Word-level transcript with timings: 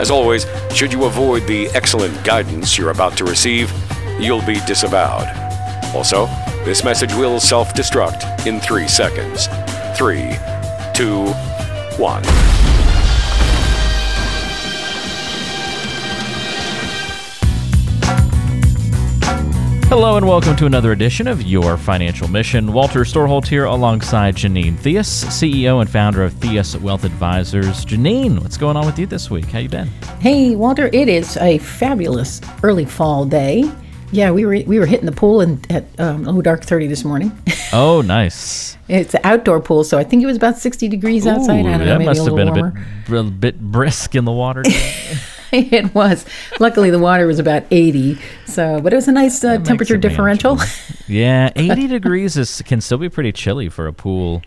As 0.00 0.10
always, 0.10 0.46
should 0.74 0.94
you 0.94 1.04
avoid 1.04 1.46
the 1.46 1.68
excellent 1.74 2.24
guidance 2.24 2.78
you're 2.78 2.88
about 2.88 3.18
to 3.18 3.24
receive, 3.24 3.70
you'll 4.18 4.44
be 4.46 4.58
disavowed. 4.60 5.28
Also, 5.94 6.24
this 6.64 6.82
message 6.82 7.12
will 7.12 7.38
self 7.38 7.74
destruct 7.74 8.46
in 8.46 8.60
three 8.60 8.88
seconds. 8.88 9.46
Three, 9.98 10.38
two, 10.94 11.26
one. 11.98 12.22
Hello 19.90 20.16
and 20.16 20.24
welcome 20.24 20.54
to 20.54 20.66
another 20.66 20.92
edition 20.92 21.26
of 21.26 21.42
Your 21.42 21.76
Financial 21.76 22.28
Mission. 22.28 22.72
Walter 22.72 23.00
Storholt 23.00 23.48
here 23.48 23.64
alongside 23.64 24.36
Janine 24.36 24.76
Theus, 24.76 25.24
CEO 25.24 25.80
and 25.80 25.90
founder 25.90 26.22
of 26.22 26.32
Theus 26.34 26.80
Wealth 26.80 27.02
Advisors. 27.02 27.84
Janine, 27.84 28.40
what's 28.40 28.56
going 28.56 28.76
on 28.76 28.86
with 28.86 29.00
you 29.00 29.06
this 29.06 29.30
week? 29.30 29.46
How 29.46 29.58
you 29.58 29.68
been? 29.68 29.88
Hey, 30.20 30.54
Walter, 30.54 30.86
it 30.92 31.08
is 31.08 31.36
a 31.38 31.58
fabulous 31.58 32.40
early 32.62 32.84
fall 32.84 33.26
day. 33.26 33.68
Yeah, 34.12 34.30
we 34.30 34.46
were 34.46 34.60
we 34.64 34.78
were 34.78 34.86
hitting 34.86 35.06
the 35.06 35.12
pool 35.12 35.40
and 35.40 35.64
at 35.72 35.84
um, 35.98 36.26
oh 36.28 36.40
dark 36.40 36.62
thirty 36.64 36.86
this 36.86 37.04
morning. 37.04 37.36
Oh, 37.72 38.00
nice. 38.00 38.76
it's 38.88 39.14
an 39.14 39.20
outdoor 39.22 39.60
pool, 39.60 39.84
so 39.84 39.96
I 39.96 40.02
think 40.02 40.24
it 40.24 40.26
was 40.26 40.36
about 40.36 40.58
sixty 40.58 40.88
degrees 40.88 41.24
outside. 41.24 41.64
Ooh, 41.64 41.68
I 41.68 41.78
don't 41.78 41.78
know, 41.80 41.84
that 41.84 41.98
maybe 41.98 42.06
must 42.06 42.20
a 42.22 42.24
have 42.24 42.34
been 42.34 42.48
warmer. 42.48 42.84
a 43.06 43.10
bit, 43.10 43.20
a 43.20 43.22
bit 43.22 43.60
brisk 43.60 44.16
in 44.16 44.24
the 44.24 44.32
water. 44.32 44.64
it 45.72 45.94
was. 45.94 46.24
Luckily, 46.58 46.90
the 46.90 46.98
water 46.98 47.26
was 47.26 47.38
about 47.38 47.64
eighty, 47.70 48.18
so 48.46 48.80
but 48.80 48.92
it 48.92 48.96
was 48.96 49.08
a 49.08 49.12
nice 49.12 49.42
uh, 49.44 49.58
temperature 49.58 49.96
differential. 49.96 50.58
yeah, 51.08 51.50
80 51.56 51.86
degrees 51.88 52.36
is 52.36 52.62
can 52.62 52.80
still 52.80 52.98
be 52.98 53.08
pretty 53.08 53.32
chilly 53.32 53.68
for 53.68 53.86
a 53.86 53.92
pool. 53.92 54.42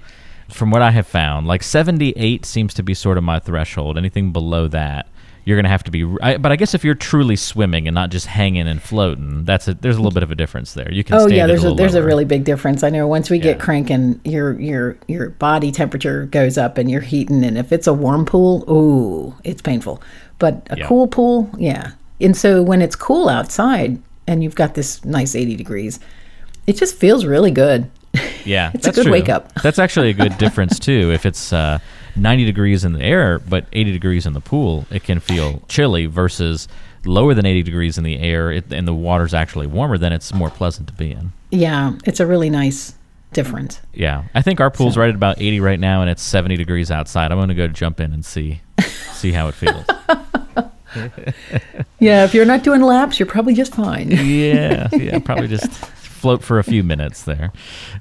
From 0.49 0.69
what 0.71 0.81
I 0.81 0.91
have 0.91 1.07
found, 1.07 1.47
like 1.47 1.63
78 1.63 2.45
seems 2.45 2.73
to 2.75 2.83
be 2.83 2.93
sort 2.93 3.17
of 3.17 3.23
my 3.23 3.39
threshold. 3.39 3.97
Anything 3.97 4.31
below 4.33 4.67
that, 4.67 5.07
you're 5.45 5.57
gonna 5.57 5.69
have 5.69 5.83
to 5.85 5.91
be. 5.91 6.05
I, 6.21 6.37
but 6.37 6.51
I 6.51 6.57
guess 6.57 6.73
if 6.75 6.83
you're 6.83 6.95
truly 6.95 7.37
swimming 7.37 7.87
and 7.87 7.95
not 7.95 8.11
just 8.11 8.27
hanging 8.27 8.67
and 8.67 8.79
floating, 8.81 9.45
that's 9.45 9.67
a, 9.67 9.73
there's 9.73 9.95
a 9.95 9.99
little 9.99 10.11
bit 10.13 10.21
of 10.21 10.31
a 10.31 10.35
difference 10.35 10.73
there. 10.73 10.91
You 10.91 11.03
can. 11.03 11.15
Oh 11.17 11.27
yeah, 11.27 11.47
there's 11.47 11.61
a, 11.61 11.63
little 11.63 11.77
there's 11.77 11.95
a 11.95 12.03
really 12.03 12.25
big 12.25 12.43
difference. 12.43 12.83
I 12.83 12.89
know 12.89 13.07
once 13.07 13.29
we 13.29 13.37
Yeah. 13.37 13.43
get 13.43 13.59
cranking, 13.61 14.19
your 14.25 14.59
your 14.59 14.97
your 15.07 15.29
body 15.31 15.71
temperature 15.71 16.25
goes 16.27 16.57
up 16.57 16.77
and 16.77 16.91
you're 16.91 17.01
heating. 17.01 17.43
And 17.43 17.57
if 17.57 17.71
it's 17.71 17.87
a 17.87 17.93
warm 17.93 18.25
pool, 18.25 18.63
ooh, 18.69 19.33
it's 19.43 19.61
painful. 19.61 20.03
But 20.43 20.67
a 20.69 20.77
Yeah. 20.79 20.87
cool 20.87 21.07
pool, 21.07 21.49
yeah. 21.57 21.91
And 22.19 22.35
so 22.35 22.61
when 22.61 22.81
it's 22.81 22.97
cool 22.97 23.29
outside 23.29 23.97
and 24.27 24.43
you've 24.43 24.55
got 24.55 24.73
this 24.75 25.03
nice 25.05 25.35
80 25.35 25.55
degrees, 25.55 26.01
it 26.67 26.75
just 26.75 26.95
feels 26.95 27.23
really 27.25 27.51
good. 27.51 27.89
Yeah, 28.45 28.71
It's 28.73 28.85
a 28.85 28.91
good 28.91 29.03
true. 29.03 29.11
wake 29.13 29.29
up. 29.29 29.53
That's 29.63 29.79
actually 29.79 30.09
a 30.09 30.13
good 30.13 30.37
difference 30.37 30.77
too. 30.77 31.11
If 31.13 31.25
it's 31.25 31.53
uh, 31.53 31.79
90 32.17 32.43
degrees 32.43 32.83
in 32.83 32.91
the 32.91 33.01
air 33.01 33.39
but 33.39 33.67
80 33.71 33.93
degrees 33.93 34.25
in 34.25 34.33
the 34.33 34.41
pool, 34.41 34.85
it 34.91 35.03
can 35.05 35.21
feel 35.21 35.61
chilly 35.69 36.07
versus 36.07 36.67
lower 37.05 37.33
than 37.33 37.45
80 37.45 37.63
degrees 37.63 37.97
in 37.97 38.03
the 38.03 38.19
air 38.19 38.51
it, 38.51 38.65
and 38.73 38.85
the 38.85 38.93
water's 38.93 39.33
actually 39.33 39.67
warmer. 39.67 39.97
Then 39.97 40.11
it's 40.11 40.33
more 40.33 40.49
pleasant 40.49 40.87
to 40.89 40.93
be 40.93 41.11
in. 41.11 41.31
Yeah, 41.51 41.93
it's 42.05 42.19
a 42.19 42.27
really 42.27 42.49
nice 42.49 42.95
difference. 43.31 43.79
Yeah, 43.93 44.23
I 44.35 44.41
think 44.41 44.59
our 44.59 44.69
pool's 44.69 44.97
right 44.97 45.09
at 45.09 45.15
about 45.15 45.39
80 45.41 45.61
right 45.61 45.79
now, 45.79 46.01
and 46.01 46.09
it's 46.09 46.21
70 46.21 46.57
degrees 46.57 46.91
outside. 46.91 47.31
I'm 47.31 47.39
gonna 47.39 47.53
go 47.55 47.67
jump 47.69 48.01
in 48.01 48.11
and 48.11 48.25
see 48.25 48.59
see 49.23 49.31
how 49.31 49.47
it 49.47 49.55
feels. 49.55 49.85
Yeah, 51.99 52.23
if 52.23 52.35
you're 52.35 52.45
not 52.45 52.63
doing 52.63 52.81
laps, 52.81 53.17
you're 53.17 53.25
probably 53.25 53.55
just 53.55 53.73
fine. 53.73 54.11
yeah, 54.11 54.89
yeah, 54.91 55.17
probably 55.25 55.47
just 55.47 55.71
float 55.71 56.43
for 56.43 56.59
a 56.59 56.63
few 56.63 56.83
minutes 56.83 57.23
there. 57.23 57.51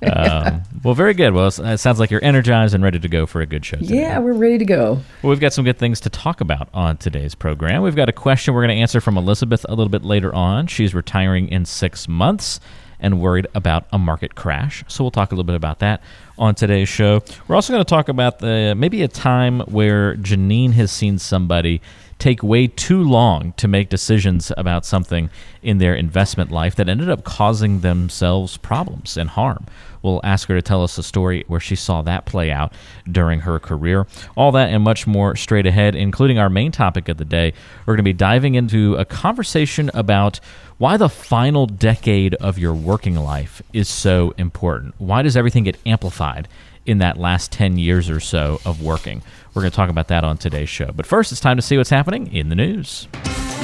Um, 0.02 0.62
well, 0.84 0.92
very 0.92 1.14
good. 1.14 1.32
Well, 1.32 1.46
it 1.46 1.78
sounds 1.78 1.98
like 1.98 2.10
you're 2.10 2.22
energized 2.22 2.74
and 2.74 2.84
ready 2.84 2.98
to 2.98 3.08
go 3.08 3.24
for 3.24 3.40
a 3.40 3.46
good 3.46 3.64
show. 3.64 3.78
Today. 3.78 4.00
Yeah, 4.00 4.18
we're 4.18 4.34
ready 4.34 4.58
to 4.58 4.64
go. 4.66 5.00
Well, 5.22 5.30
we've 5.30 5.40
got 5.40 5.54
some 5.54 5.64
good 5.64 5.78
things 5.78 6.00
to 6.00 6.10
talk 6.10 6.42
about 6.42 6.68
on 6.74 6.98
today's 6.98 7.34
program. 7.34 7.80
We've 7.82 7.96
got 7.96 8.10
a 8.10 8.12
question 8.12 8.52
we're 8.52 8.66
going 8.66 8.76
to 8.76 8.82
answer 8.82 9.00
from 9.00 9.16
Elizabeth 9.16 9.64
a 9.68 9.74
little 9.74 9.88
bit 9.88 10.04
later 10.04 10.34
on. 10.34 10.66
She's 10.66 10.94
retiring 10.94 11.48
in 11.48 11.64
six 11.64 12.08
months 12.08 12.60
and 13.02 13.20
worried 13.20 13.46
about 13.54 13.84
a 13.92 13.98
market 13.98 14.34
crash. 14.34 14.84
So 14.88 15.04
we'll 15.04 15.10
talk 15.10 15.32
a 15.32 15.34
little 15.34 15.44
bit 15.44 15.56
about 15.56 15.80
that 15.80 16.02
on 16.38 16.54
today's 16.54 16.88
show. 16.88 17.22
We're 17.46 17.56
also 17.56 17.72
going 17.74 17.84
to 17.84 17.88
talk 17.88 18.08
about 18.08 18.38
the 18.38 18.74
maybe 18.74 19.02
a 19.02 19.08
time 19.08 19.60
where 19.60 20.16
Janine 20.16 20.72
has 20.72 20.90
seen 20.90 21.18
somebody 21.18 21.82
take 22.22 22.42
way 22.42 22.68
too 22.68 23.02
long 23.02 23.52
to 23.54 23.66
make 23.66 23.88
decisions 23.88 24.52
about 24.56 24.86
something 24.86 25.28
in 25.60 25.78
their 25.78 25.94
investment 25.94 26.52
life 26.52 26.76
that 26.76 26.88
ended 26.88 27.10
up 27.10 27.24
causing 27.24 27.80
themselves 27.80 28.56
problems 28.58 29.16
and 29.16 29.30
harm. 29.30 29.66
We'll 30.02 30.20
ask 30.22 30.48
her 30.48 30.54
to 30.54 30.62
tell 30.62 30.84
us 30.84 30.96
a 30.98 31.02
story 31.02 31.44
where 31.48 31.58
she 31.58 31.74
saw 31.74 32.02
that 32.02 32.24
play 32.24 32.52
out 32.52 32.72
during 33.10 33.40
her 33.40 33.58
career. 33.58 34.06
All 34.36 34.52
that 34.52 34.70
and 34.70 34.84
much 34.84 35.04
more 35.04 35.34
straight 35.34 35.66
ahead, 35.66 35.96
including 35.96 36.38
our 36.38 36.48
main 36.48 36.70
topic 36.70 37.08
of 37.08 37.16
the 37.16 37.24
day. 37.24 37.54
We're 37.86 37.94
going 37.94 38.04
to 38.04 38.04
be 38.04 38.12
diving 38.12 38.54
into 38.54 38.94
a 38.94 39.04
conversation 39.04 39.90
about 39.92 40.38
why 40.78 40.96
the 40.96 41.08
final 41.08 41.66
decade 41.66 42.34
of 42.36 42.58
your 42.58 42.74
working 42.74 43.16
life 43.16 43.62
is 43.72 43.88
so 43.88 44.32
important. 44.38 44.94
Why 44.98 45.22
does 45.22 45.36
everything 45.36 45.64
get 45.64 45.78
amplified 45.86 46.48
in 46.86 46.98
that 46.98 47.16
last 47.16 47.52
10 47.52 47.78
years 47.78 48.10
or 48.10 48.20
so 48.20 48.60
of 48.64 48.82
working? 48.82 49.22
We're 49.54 49.62
going 49.62 49.70
to 49.70 49.76
talk 49.76 49.90
about 49.90 50.08
that 50.08 50.24
on 50.24 50.38
today's 50.38 50.68
show. 50.68 50.90
But 50.94 51.06
first, 51.06 51.32
it's 51.32 51.40
time 51.40 51.56
to 51.56 51.62
see 51.62 51.76
what's 51.76 51.90
happening 51.90 52.32
in 52.32 52.48
the 52.48 52.54
news. 52.54 53.08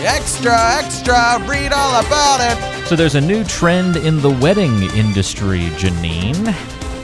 Extra, 0.00 0.56
extra, 0.78 1.38
read 1.48 1.72
all 1.72 2.00
about 2.00 2.38
it. 2.40 2.86
So 2.86 2.94
there's 2.96 3.14
a 3.16 3.20
new 3.20 3.42
trend 3.44 3.96
in 3.96 4.20
the 4.20 4.30
wedding 4.30 4.82
industry, 4.94 5.60
Janine. 5.78 6.54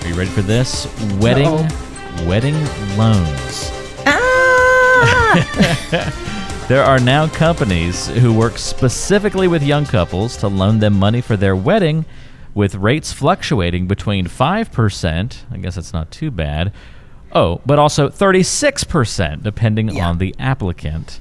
Are 0.04 0.08
you 0.08 0.14
ready 0.14 0.30
for 0.30 0.42
this? 0.42 0.86
Wedding 1.18 1.48
Uh-oh. 1.48 2.26
wedding 2.28 2.54
loans. 2.96 3.70
Ah! 4.06 6.20
There 6.66 6.82
are 6.82 6.98
now 6.98 7.28
companies 7.28 8.08
who 8.08 8.32
work 8.32 8.56
specifically 8.56 9.48
with 9.48 9.62
young 9.62 9.84
couples 9.84 10.34
to 10.38 10.48
loan 10.48 10.78
them 10.78 10.94
money 10.94 11.20
for 11.20 11.36
their 11.36 11.54
wedding 11.54 12.06
with 12.54 12.74
rates 12.76 13.12
fluctuating 13.12 13.86
between 13.86 14.26
5%, 14.26 15.36
I 15.50 15.56
guess 15.58 15.74
that's 15.74 15.92
not 15.92 16.10
too 16.10 16.30
bad. 16.30 16.72
Oh, 17.32 17.60
but 17.66 17.78
also 17.78 18.08
36% 18.08 19.42
depending 19.42 19.88
Yeah. 19.90 20.08
on 20.08 20.18
the 20.18 20.34
applicant. 20.38 21.20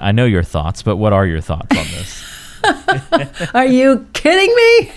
I 0.00 0.12
know 0.12 0.24
your 0.24 0.42
thoughts, 0.42 0.82
but 0.82 0.96
what 0.96 1.12
are 1.12 1.26
your 1.26 1.42
thoughts 1.42 1.76
on 1.76 1.84
this? 1.84 2.24
Are 3.54 3.66
you 3.66 4.06
kidding 4.12 4.54
me? 4.54 4.90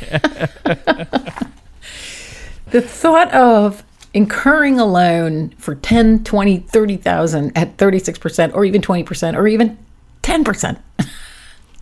the 2.71 2.81
thought 2.81 3.31
of 3.33 3.83
incurring 4.13 4.79
a 4.79 4.85
loan 4.85 5.49
for 5.57 5.75
10, 5.75 6.23
20, 6.23 6.57
30,000 6.59 7.57
at 7.57 7.77
36% 7.77 8.53
or 8.53 8.65
even 8.65 8.81
20% 8.81 9.35
or 9.37 9.47
even 9.47 9.77
10% 10.23 10.77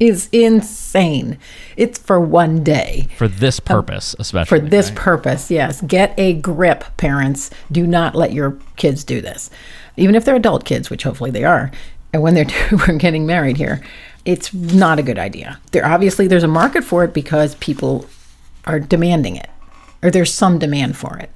is 0.01 0.28
insane. 0.31 1.38
It's 1.78 2.00
for 2.00 2.19
one 2.19 2.63
day. 2.63 3.07
For 3.17 3.28
this 3.28 3.59
um, 3.59 3.66
purpose, 3.66 4.16
especially. 4.17 4.50
For 4.50 4.59
this 4.59 4.89
right? 4.89 4.97
purpose, 4.97 5.51
yes. 5.51 5.79
Get 5.81 6.19
a 6.19 6.34
grip, 6.34 6.84
parents. 6.97 7.51
Do 7.72 7.85
not 7.85 8.16
let 8.16 8.34
your 8.34 8.57
kids 8.78 9.03
do 9.03 9.22
this. 9.22 9.51
Even 9.97 10.16
if 10.16 10.25
they're 10.25 10.35
adult 10.35 10.66
kids, 10.66 10.90
which 10.90 11.03
hopefully 11.03 11.29
they 11.29 11.44
are, 11.44 11.72
and 12.11 12.23
when 12.23 12.34
they're 12.34 12.47
we're 12.72 12.97
getting 12.97 13.28
married 13.28 13.57
here, 13.57 13.79
it's 14.25 14.51
not 14.51 14.97
a 14.97 15.03
good 15.03 15.19
idea. 15.19 15.59
There 15.72 15.85
obviously 15.85 16.28
there's 16.28 16.43
a 16.43 16.47
market 16.47 16.84
for 16.84 17.03
it 17.03 17.14
because 17.14 17.53
people 17.55 18.08
are 18.66 18.79
demanding 18.79 19.35
it. 19.35 19.52
Or 20.02 20.09
there's 20.09 20.34
some 20.34 20.58
demand 20.58 20.97
for 20.97 21.16
it. 21.20 21.29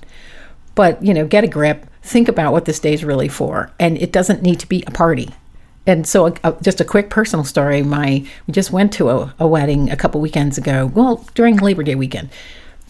But, 0.74 1.04
you 1.06 1.13
know, 1.13 1.28
get 1.28 1.44
a 1.44 1.48
grip, 1.48 1.86
think 2.01 2.28
about 2.28 2.51
what 2.51 2.66
this 2.66 2.80
day 2.80 2.95
is 2.95 3.06
really 3.06 3.28
for, 3.28 3.72
and 3.80 3.95
it 4.00 4.12
doesn't 4.12 4.42
need 4.42 4.60
to 4.60 4.68
be 4.68 4.84
a 4.88 4.92
party. 4.92 5.36
And 5.88 6.08
so, 6.08 6.34
uh, 6.44 6.54
just 6.62 6.82
a 6.82 6.86
quick 6.86 7.10
personal 7.10 7.46
story. 7.46 7.84
My 7.84 8.26
we 8.48 8.52
just 8.52 8.72
went 8.72 8.92
to 8.94 9.10
a, 9.10 9.36
a 9.40 9.48
wedding 9.48 9.92
a 9.92 9.96
couple 9.96 10.20
weekends 10.20 10.58
ago. 10.58 10.88
Well, 10.88 11.26
during 11.36 11.58
Labor 11.58 11.84
Day 11.84 11.96
weekend, 11.96 12.30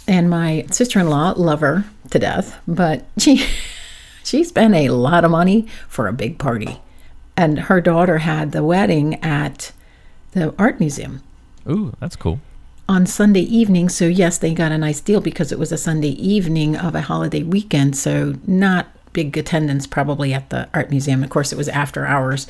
and 0.07 0.30
my 0.30 0.65
sister-in-law 0.71 1.33
love 1.38 1.62
her 1.62 1.86
to 2.12 2.19
death, 2.19 2.57
but 2.68 3.06
she 3.18 3.45
she 4.24 4.44
spent 4.44 4.75
a 4.75 4.89
lot 4.89 5.25
of 5.25 5.31
money 5.31 5.68
for 5.89 6.07
a 6.07 6.13
big 6.13 6.38
party, 6.38 6.80
and 7.36 7.59
her 7.59 7.81
daughter 7.81 8.19
had 8.19 8.51
the 8.51 8.63
wedding 8.63 9.15
at 9.24 9.71
the 10.31 10.53
art 10.57 10.80
museum 10.80 11.21
Ooh, 11.69 11.94
that's 12.00 12.15
cool. 12.15 12.39
on 12.88 13.06
Sunday 13.06 13.41
evening. 13.41 13.89
So 13.89 14.06
yes, 14.06 14.38
they 14.38 14.53
got 14.53 14.71
a 14.71 14.77
nice 14.77 15.01
deal 15.01 15.21
because 15.21 15.51
it 15.51 15.59
was 15.59 15.71
a 15.71 15.77
Sunday 15.77 16.09
evening 16.09 16.75
of 16.75 16.95
a 16.95 17.01
holiday 17.01 17.44
weekend. 17.44 17.98
So 17.98 18.36
not 18.45 18.88
big 19.15 19.35
attendance 19.38 19.88
probably 19.88 20.33
at 20.33 20.50
the 20.51 20.67
art 20.73 20.89
museum. 20.91 21.23
Of 21.23 21.29
course, 21.31 21.51
it 21.51 21.57
was 21.57 21.69
after 21.69 22.06
hours, 22.06 22.45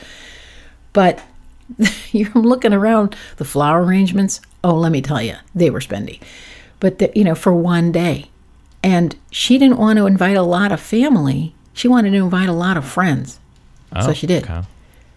but 0.91 1.21
You're 2.11 2.31
looking 2.33 2.73
around 2.73 3.15
the 3.37 3.45
flower 3.45 3.83
arrangements. 3.83 4.39
Oh, 4.63 4.75
let 4.75 4.91
me 4.91 5.01
tell 5.01 5.21
you, 5.21 5.35
they 5.55 5.69
were 5.71 5.79
spendy. 5.79 6.19
But 6.79 6.99
the, 6.99 7.11
you 7.15 7.23
know, 7.23 7.33
for 7.35 7.53
one 7.53 7.91
day, 7.91 8.29
and 8.83 9.15
she 9.31 9.57
didn't 9.57 9.77
want 9.79 9.97
to 9.97 10.05
invite 10.05 10.37
a 10.37 10.43
lot 10.43 10.71
of 10.71 10.79
family. 10.79 11.55
She 11.73 11.87
wanted 11.87 12.11
to 12.11 12.17
invite 12.17 12.49
a 12.49 12.53
lot 12.53 12.77
of 12.77 12.85
friends. 12.85 13.39
so 14.01 14.09
Oh, 14.09 14.13
she 14.13 14.27
did. 14.27 14.43
okay. 14.43 14.61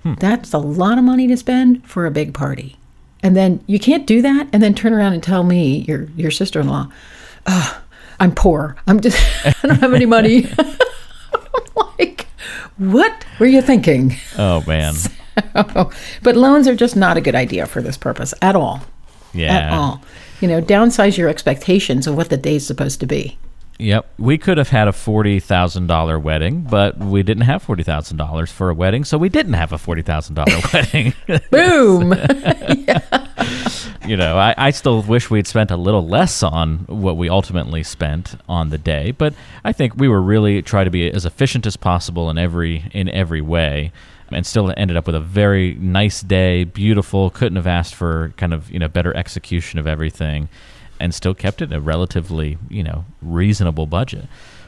Hmm. 0.05 0.15
That's 0.15 0.55
a 0.55 0.59
lot 0.59 0.97
of 0.97 1.05
money 1.05 1.27
to 1.29 1.37
spend 1.37 1.85
for 1.87 2.07
a 2.07 2.11
big 2.11 2.33
party. 2.33 2.77
And 3.23 3.37
then 3.37 3.63
you 3.67 3.79
can't 3.79 4.07
do 4.07 4.23
that 4.23 4.49
and 4.53 4.63
then 4.63 4.73
turn 4.75 4.95
around 4.95 5.13
and 5.13 5.23
tell 5.23 5.43
me, 5.45 5.81
your 5.89 6.05
your 6.17 6.31
sister-in-law, 6.31 6.91
oh, 7.47 7.83
I'm 8.21 8.35
poor. 8.35 8.77
I'm 8.87 9.01
just 9.01 9.19
I 9.47 9.55
don't 9.67 9.81
have 9.81 9.93
any 9.93 10.07
money. 10.07 10.47
What 12.79 13.25
were 13.39 13.47
you 13.47 13.61
thinking? 13.61 14.17
Oh 14.37 14.63
man. 14.67 14.95
but 15.53 16.37
loans 16.37 16.67
are 16.67 16.75
just 16.75 16.97
not 16.97 17.17
a 17.17 17.21
good 17.21 17.35
idea 17.35 17.67
for 17.67 17.83
this 17.83 17.97
purpose 17.97 18.33
at 18.41 18.57
all. 18.57 18.83
Yeah. 19.35 19.57
At 19.57 19.73
all. 19.73 20.03
You 20.41 20.49
know, 20.49 20.63
downsize 20.63 21.19
your 21.19 21.29
expectations 21.29 22.07
of 22.07 22.17
what 22.17 22.31
the 22.31 22.37
day's 22.37 22.67
supposed 22.67 23.01
to 23.01 23.07
be. 23.07 23.39
Yep. 23.79 24.07
We 24.19 24.39
could 24.39 24.59
have 24.59 24.71
had 24.71 24.89
a 24.89 24.93
forty 24.93 25.39
thousand 25.39 25.87
dollar 25.87 26.19
wedding, 26.19 26.63
but 26.63 26.99
we 26.99 27.23
didn't 27.23 27.45
have 27.45 27.63
forty 27.63 27.85
thousand 27.85 28.17
dollars 28.17 28.51
for 28.51 28.71
a 28.71 28.75
wedding, 28.75 29.05
so 29.05 29.17
we 29.17 29.29
didn't 29.29 29.53
have 29.53 29.73
a 29.73 29.79
forty 29.79 30.03
thousand 30.03 30.35
dollar 30.35 30.59
wedding. 30.73 31.15
Boom. 31.51 32.13
you 34.07 34.17
know, 34.17 34.37
I, 34.37 34.55
I 34.57 34.71
still 34.71 35.03
wish 35.03 35.31
we'd 35.31 35.47
spent 35.47 35.71
a 35.71 35.77
little 35.77 36.07
less 36.07 36.43
on 36.43 36.79
what 36.89 37.17
we 37.17 37.29
ultimately 37.29 37.85
spent 37.85 38.35
on 38.49 38.71
the 38.71 38.79
day, 38.79 39.13
but 39.13 39.35
I 39.65 39.73
think 39.73 39.95
we 39.97 40.09
were 40.09 40.23
really 40.23 40.61
try 40.63 40.83
to 40.83 40.91
be 40.91 41.09
as 41.11 41.25
efficient 41.25 41.65
as 41.65 41.77
possible 41.77 42.31
in 42.31 42.39
every 42.39 42.85
in 42.93 43.09
every 43.11 43.43
way, 43.43 43.93
and 44.33 44.45
still 44.45 44.73
ended 44.77 44.97
up 44.97 45.07
with 45.07 45.15
a 45.15 45.21
very 45.21 45.75
nice 45.75 46.21
day, 46.23 46.65
beautiful. 46.65 47.31
Couldn't 47.31 47.57
have 47.57 47.69
asked 47.69 47.95
for 47.95 48.33
kind 48.37 48.53
of 48.53 48.69
you 48.73 48.81
know 48.81 48.89
better 48.89 49.17
execution 49.17 49.79
of 49.79 49.87
everything, 49.87 50.49
and 51.01 51.15
still 51.15 51.35
kept 51.35 51.63
it 51.63 51.73
a 51.73 51.81
relatively 51.81 52.59
you 52.69 52.83
know 52.83 53.05
reasonable 53.23 53.87
budget. 53.87 54.27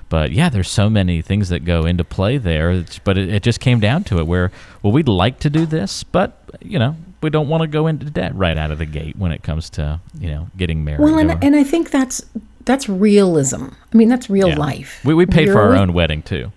But 0.08 0.32
yeah, 0.32 0.48
there's 0.48 0.68
so 0.68 0.90
many 0.90 1.22
things 1.22 1.50
that 1.50 1.64
go 1.64 1.84
into 1.84 2.02
play 2.02 2.36
there. 2.36 2.72
It's- 2.72 2.98
But 3.02 3.16
it, 3.16 3.28
it 3.32 3.42
just 3.44 3.60
came 3.60 3.78
down 3.78 4.02
to 4.04 4.18
it 4.18 4.26
where, 4.26 4.50
well, 4.82 4.92
we'd 4.92 5.06
like 5.08 5.38
to 5.40 5.50
do 5.50 5.66
this, 5.66 6.02
but 6.02 6.36
you 6.60 6.80
know, 6.80 6.96
we 7.22 7.30
don't 7.30 7.48
want 7.48 7.60
to 7.62 7.68
go 7.68 7.86
into 7.86 8.06
debt 8.10 8.34
right 8.34 8.58
out 8.58 8.72
of 8.72 8.78
the 8.78 8.86
gate 8.86 9.16
when 9.16 9.30
it 9.30 9.42
comes 9.44 9.70
to 9.70 10.00
you 10.18 10.28
know 10.30 10.48
getting 10.56 10.84
married. 10.84 11.00
well, 11.00 11.18
and, 11.18 11.30
or- 11.30 11.38
and 11.42 11.54
I 11.54 11.64
think 11.64 11.90
that's 11.90 12.22
that's 12.64 12.88
realism. 12.88 13.66
I 13.92 13.96
mean, 13.96 14.08
that's 14.08 14.28
real 14.28 14.48
yeah. 14.50 14.56
life. 14.58 15.00
We 15.04 15.14
we 15.14 15.26
paid 15.26 15.46
You're 15.46 15.54
for 15.54 15.62
our 15.62 15.76
own 15.76 15.92
wedding 15.92 16.22
too. 16.22 16.52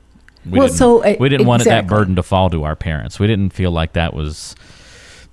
We 0.46 0.58
Well, 0.60 0.68
didn't, 0.68 0.78
so, 0.78 1.04
uh, 1.04 1.16
we 1.22 1.30
didn't 1.30 1.48
want 1.48 1.64
that 1.64 1.88
burden 1.88 2.16
to 2.18 2.24
fall 2.24 2.50
to 2.50 2.64
our 2.66 2.76
parents. 2.76 3.18
We 3.18 3.28
didn't 3.28 3.52
feel 3.52 3.72
like 3.72 3.94
that 3.94 4.14
was 4.14 4.56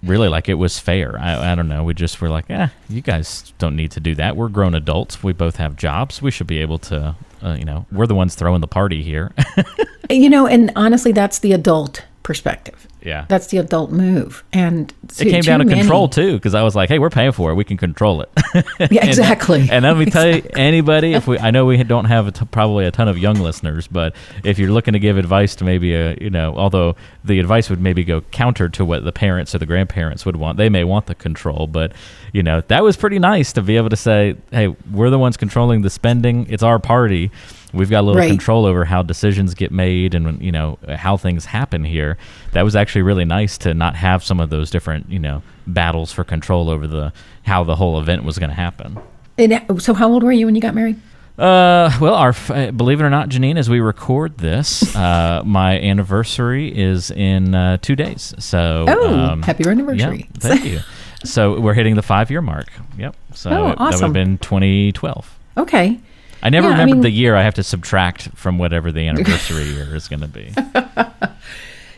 really 0.02 0.28
like 0.28 0.48
it 0.48 0.54
was 0.54 0.78
fair. 0.78 1.18
I, 1.18 1.52
I 1.52 1.54
don't 1.54 1.68
know. 1.68 1.84
We 1.84 1.94
just 1.94 2.20
were 2.20 2.28
like, 2.28 2.50
eh, 2.50 2.68
you 2.88 3.00
guys 3.02 3.52
don't 3.58 3.76
need 3.76 3.90
to 3.92 4.00
do 4.00 4.14
that. 4.16 4.36
We're 4.36 4.48
grown 4.48 4.74
adults. 4.74 5.22
We 5.22 5.32
both 5.32 5.56
have 5.56 5.76
jobs. 5.76 6.22
We 6.22 6.30
should 6.30 6.46
be 6.46 6.58
able 6.58 6.78
to, 6.78 7.14
uh, 7.42 7.52
you 7.58 7.64
know, 7.64 7.86
we're 7.92 8.06
the 8.06 8.14
ones 8.14 8.34
throwing 8.34 8.60
the 8.60 8.68
party 8.68 9.02
here. 9.02 9.32
You 10.10 10.28
know, 10.28 10.44
and 10.44 10.72
honestly, 10.74 11.12
that's 11.12 11.38
the 11.38 11.52
adult 11.52 12.04
perspective. 12.24 12.88
Yeah. 13.02 13.26
That's 13.28 13.48
the 13.48 13.58
adult 13.58 13.90
move. 13.90 14.44
And 14.52 14.92
it 15.18 15.28
came 15.30 15.42
down 15.42 15.60
to 15.60 15.66
control 15.66 16.08
too, 16.08 16.34
because 16.34 16.54
I 16.54 16.62
was 16.62 16.74
like, 16.74 16.88
"Hey, 16.88 16.98
we're 16.98 17.10
paying 17.10 17.32
for 17.32 17.50
it. 17.50 17.54
We 17.54 17.64
can 17.64 17.76
control 17.76 18.22
it." 18.22 18.30
Yeah, 18.90 19.06
exactly. 19.06 19.68
And 19.70 19.84
let 19.84 19.96
me 19.96 20.06
tell 20.06 20.26
you, 20.26 20.42
anybody, 20.56 21.12
if 21.14 21.26
we, 21.26 21.38
I 21.46 21.50
know 21.50 21.66
we 21.66 21.82
don't 21.84 22.06
have 22.06 22.26
a 22.26 22.32
t- 22.32 22.44
probably 22.46 22.86
a 22.86 22.90
ton 22.90 23.08
of 23.08 23.18
young 23.18 23.36
listeners, 23.36 23.86
but 23.86 24.14
if 24.42 24.58
you're 24.58 24.70
looking 24.70 24.92
to 24.92 24.98
give 24.98 25.16
advice 25.16 25.54
to 25.56 25.64
maybe 25.64 25.94
a, 25.94 26.16
you 26.20 26.30
know, 26.30 26.54
although 26.56 26.96
the 27.24 27.38
advice 27.38 27.70
would 27.70 27.80
maybe 27.80 28.02
go 28.04 28.22
counter 28.32 28.68
to 28.70 28.84
what 28.84 29.04
the 29.04 29.12
parents 29.12 29.54
or 29.54 29.58
the 29.58 29.66
grandparents 29.66 30.26
would 30.26 30.36
want, 30.36 30.56
they 30.56 30.68
may 30.68 30.82
want 30.82 31.06
the 31.06 31.14
control, 31.14 31.66
but 31.66 31.92
you 32.32 32.42
know, 32.42 32.62
that 32.68 32.82
was 32.82 32.96
pretty 32.96 33.18
nice 33.18 33.52
to 33.52 33.62
be 33.62 33.76
able 33.76 33.90
to 33.90 33.96
say, 33.96 34.36
"Hey, 34.50 34.68
we're 34.90 35.10
the 35.10 35.18
ones 35.18 35.36
controlling 35.36 35.82
the 35.82 35.90
spending. 35.90 36.46
It's 36.48 36.62
our 36.62 36.78
party." 36.78 37.30
We've 37.72 37.90
got 37.90 38.00
a 38.00 38.02
little 38.02 38.20
Right. 38.20 38.30
control 38.30 38.66
over 38.66 38.84
how 38.84 39.02
decisions 39.02 39.54
get 39.54 39.70
made 39.72 40.14
and 40.14 40.40
you 40.42 40.52
know 40.52 40.78
how 40.88 41.16
things 41.16 41.44
happen 41.46 41.84
here. 41.84 42.18
That 42.52 42.62
was 42.64 42.74
actually 42.76 43.02
really 43.02 43.24
nice 43.24 43.56
to 43.58 43.74
not 43.74 43.96
have 43.96 44.22
some 44.24 44.40
of 44.40 44.50
those 44.50 44.70
different 44.70 45.10
you 45.10 45.18
know 45.18 45.42
battles 45.66 46.12
for 46.12 46.24
control 46.24 46.68
over 46.70 46.86
the 46.86 47.12
how 47.44 47.64
the 47.64 47.76
whole 47.76 47.98
event 48.00 48.24
was 48.24 48.38
going 48.38 48.50
to 48.50 48.56
happen. 48.56 48.98
And, 49.38 49.82
so, 49.82 49.94
how 49.94 50.08
old 50.10 50.22
were 50.22 50.32
you 50.32 50.46
when 50.46 50.54
you 50.54 50.60
got 50.60 50.74
married? 50.74 50.96
Uh, 51.38 51.90
well, 52.02 52.14
our 52.14 52.34
uh, 52.50 52.70
believe 52.72 53.00
it 53.00 53.04
or 53.04 53.08
not, 53.08 53.30
Janine, 53.30 53.56
as 53.56 53.70
we 53.70 53.80
record 53.80 54.36
this, 54.36 54.94
uh, 54.96 55.42
my 55.46 55.80
anniversary 55.80 56.68
is 56.76 57.10
in 57.10 57.54
uh, 57.54 57.78
two 57.80 57.96
days. 57.96 58.34
So, 58.38 58.84
Oh, 58.86 59.14
um, 59.18 59.42
happy 59.42 59.66
anniversary. 59.66 60.28
Yeah, 60.34 60.38
thank 60.38 60.64
you. 60.64 60.80
So 61.22 61.60
we're 61.60 61.74
hitting 61.74 61.96
the 61.96 62.02
five 62.02 62.30
year 62.30 62.40
mark. 62.40 62.68
Yep. 62.96 63.14
So 63.34 63.50
Oh, 63.50 63.66
it- 63.72 63.78
that 63.78 63.92
would 63.94 64.00
have 64.02 64.12
been 64.14 64.38
2012. 64.38 65.38
Okay. 65.58 65.98
I 66.42 66.48
never 66.50 66.68
Yeah, 66.68 66.74
I 66.74 66.78
remembered 66.78 66.94
mean- 66.96 67.02
the 67.02 67.10
year. 67.10 67.36
I 67.36 67.42
have 67.42 67.54
to 67.54 67.62
subtract 67.62 68.30
from 68.36 68.58
whatever 68.58 68.90
the 68.92 69.06
anniversary 69.08 69.64
year 69.74 69.94
is 69.94 70.08
going 70.08 70.20
to 70.20 70.28
be. 70.28 70.52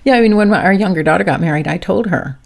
Yeah, 0.05 0.15
I 0.15 0.21
mean, 0.21 0.35
when 0.35 0.49
my, 0.51 0.61
our 0.65 0.73
younger 0.73 1.05
daughter 1.05 1.23
got 1.23 1.41
married, 1.41 1.69
I 1.69 1.77
told 1.79 2.09
her, 2.09 2.37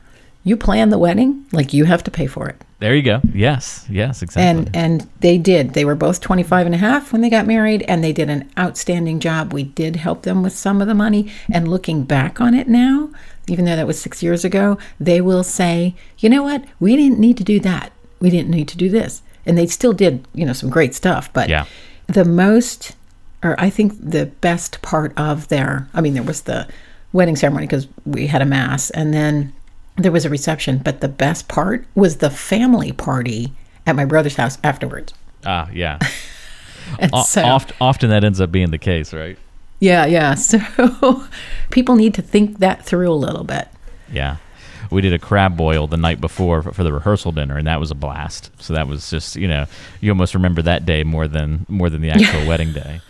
"You 0.45 0.59
plan 0.59 0.91
the 0.91 0.99
wedding, 0.99 1.47
like 1.53 1.73
you 1.73 1.87
have 1.87 2.05
to 2.05 2.11
pay 2.11 2.27
for 2.27 2.49
it." 2.51 2.63
There 2.81 2.95
you 2.95 3.01
go. 3.01 3.23
Yes. 3.33 3.87
Yes. 3.89 4.21
Exactly. 4.21 4.43
And 4.75 4.77
and 4.77 5.09
they 5.21 5.39
did. 5.39 5.73
They 5.73 5.87
were 5.87 5.95
both 5.95 6.21
25 6.21 6.67
and 6.67 6.75
a 6.75 6.79
half 6.79 7.13
when 7.15 7.23
they 7.23 7.31
got 7.31 7.47
married 7.47 7.81
and 7.89 8.05
they 8.05 8.13
did 8.13 8.29
an 8.29 8.51
outstanding 8.59 9.21
job. 9.21 9.55
We 9.55 9.63
did 9.63 9.97
help 9.97 10.25
them 10.25 10.43
with 10.43 10.53
some 10.53 10.83
of 10.83 10.87
the 10.87 10.95
money 10.95 11.33
and 11.51 11.67
looking 11.69 12.05
back 12.05 12.43
on 12.43 12.53
it 12.53 12.69
now, 12.69 13.09
even 13.49 13.65
though 13.65 13.77
that 13.77 13.87
was 13.87 13.99
6 14.03 14.23
years 14.23 14.45
ago, 14.45 14.77
they 15.01 15.23
will 15.23 15.43
say, 15.43 15.95
"You 16.19 16.29
know 16.29 16.43
what? 16.43 16.63
We 16.79 16.95
didn't 16.95 17.19
need 17.19 17.39
to 17.39 17.45
do 17.45 17.59
that. 17.61 17.91
We 18.21 18.29
didn't 18.29 18.51
need 18.51 18.69
to 18.69 18.77
do 18.77 18.91
this." 18.91 19.23
And 19.47 19.57
they 19.57 19.67
still 19.67 19.93
did, 19.93 20.27
you 20.35 20.45
know, 20.45 20.53
some 20.53 20.71
great 20.71 20.95
stuff, 20.95 21.33
but 21.33 21.49
Yeah. 21.49 21.65
the 22.07 22.25
most 22.25 22.95
or 23.43 23.55
I 23.61 23.71
think 23.71 23.93
the 24.01 24.27
best 24.41 24.81
part 24.83 25.13
of 25.17 25.49
their 25.49 25.89
I 25.95 26.01
mean 26.01 26.15
there 26.15 26.23
was 26.23 26.43
the 26.43 26.67
wedding 27.13 27.37
ceremony 27.37 27.67
because 27.67 27.87
we 28.05 28.27
had 28.27 28.43
a 28.43 28.47
mass 28.47 28.91
and 28.91 29.15
then 29.15 29.53
there 29.97 30.13
was 30.13 30.25
a 30.25 30.31
reception, 30.31 30.79
but 30.79 31.01
the 31.01 31.09
best 31.09 31.49
part 31.49 31.87
was 31.95 32.17
the 32.17 32.29
family 32.31 32.93
party 32.93 33.53
at 33.87 33.95
my 33.97 34.05
brother's 34.05 34.37
house 34.37 34.59
afterwards. 34.65 35.15
ah, 35.45 35.69
yeah. 35.73 35.99
And 37.01 37.11
O- 37.13 37.23
so, 37.25 37.43
oft, 37.43 37.73
often 37.81 38.11
that 38.11 38.23
ends 38.25 38.41
up 38.41 38.53
being 38.53 38.71
the 38.71 38.79
case, 38.79 39.13
right? 39.13 39.37
yeah, 39.81 40.07
yeah. 40.07 40.35
So 40.51 40.59
people 41.71 41.97
need 41.97 42.15
to 42.15 42.23
think 42.23 42.59
that 42.61 42.85
through 42.85 43.11
a 43.13 43.15
little 43.15 43.45
bit. 43.45 43.69
Yeah. 44.13 44.37
We 44.91 45.01
did 45.01 45.13
a 45.13 45.19
crab 45.19 45.57
boil 45.57 45.87
the 45.87 45.97
night 45.97 46.21
before 46.21 46.63
for, 46.63 46.73
for 46.73 46.83
the 46.85 46.93
rehearsal 46.93 47.33
dinner, 47.33 47.57
and 47.57 47.67
that 47.67 47.81
was 47.81 47.91
a 47.91 47.95
blast. 47.95 48.51
So 48.63 48.75
that 48.75 48.87
was 48.89 49.11
just, 49.11 49.37
you 49.37 49.49
know, 49.49 49.67
you 50.01 50.11
almost 50.11 50.35
remember 50.35 50.63
that 50.63 50.87
day 50.87 51.05
more 51.05 51.29
than 51.29 51.67
more 51.69 51.91
than 51.91 52.03
the 52.03 52.11
actual 52.17 52.47
wedding 52.47 52.73
day. 52.73 53.01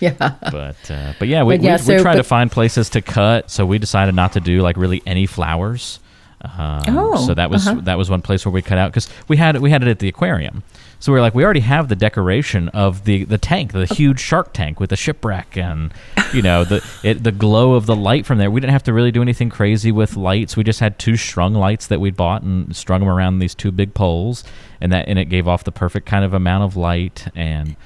Yeah. 0.00 0.12
But 0.18 0.90
uh, 0.90 1.14
but 1.18 1.28
yeah, 1.28 1.42
we, 1.42 1.56
But 1.56 1.64
yeah, 1.64 1.76
we, 1.86 1.94
we 1.94 1.98
so- 1.98 2.02
tried 2.02 2.16
to 2.16 2.22
find 2.24 2.50
places 2.52 2.90
to 2.90 3.00
cut, 3.02 3.50
so 3.50 3.64
we 3.64 3.78
decided 3.78 4.14
not 4.14 4.32
to 4.34 4.40
do 4.40 4.60
like 4.62 4.76
really 4.76 5.02
any 5.06 5.26
flowers. 5.26 6.00
Um, 6.42 6.98
Oh, 6.98 7.26
so 7.26 7.32
that 7.34 7.48
was 7.50 7.66
uh-huh. 7.66 7.80
that 7.84 7.96
was 7.98 8.10
one 8.10 8.20
place 8.22 8.44
where 8.44 8.52
we 8.52 8.60
cut 8.62 8.76
out 8.78 8.90
because 8.92 9.08
we 9.26 9.36
had 9.38 9.56
we 9.58 9.70
had 9.70 9.82
it 9.82 9.88
at 9.88 9.98
the 10.00 10.08
aquarium. 10.08 10.62
So 10.98 11.12
we 11.12 11.16
were 11.16 11.22
like, 11.22 11.34
we 11.34 11.44
already 11.44 11.60
have 11.60 11.88
the 11.88 11.96
decoration 11.96 12.68
of 12.70 13.04
the 13.04 13.24
the 13.24 13.38
tank, 13.38 13.72
the 13.72 13.86
huge 13.86 14.18
shark 14.20 14.52
tank 14.52 14.80
with 14.80 14.90
the 14.90 14.96
shipwreck, 14.96 15.56
and 15.56 15.92
you 16.32 16.42
know 16.42 16.64
the 16.64 16.84
it, 17.02 17.22
the 17.22 17.32
glow 17.32 17.74
of 17.74 17.86
the 17.86 17.96
light 17.96 18.26
from 18.26 18.38
there. 18.38 18.50
We 18.50 18.60
didn't 18.60 18.72
have 18.72 18.84
to 18.84 18.92
really 18.92 19.10
do 19.10 19.22
anything 19.22 19.50
crazy 19.50 19.92
with 19.92 20.16
lights. 20.16 20.56
We 20.56 20.64
just 20.64 20.80
had 20.80 20.98
two 20.98 21.16
strung 21.16 21.54
lights 21.54 21.86
that 21.88 22.00
we'd 22.00 22.16
bought 22.16 22.42
and 22.42 22.74
strung 22.74 23.00
them 23.00 23.08
around 23.08 23.38
these 23.38 23.54
two 23.54 23.70
big 23.70 23.94
poles, 23.94 24.42
and 24.80 24.90
that 24.92 25.08
and 25.08 25.18
it 25.18 25.26
gave 25.26 25.46
off 25.46 25.64
the 25.64 25.72
perfect 25.72 26.06
kind 26.06 26.24
of 26.24 26.34
amount 26.34 26.64
of 26.64 26.76
light 26.76 27.28
and. 27.34 27.76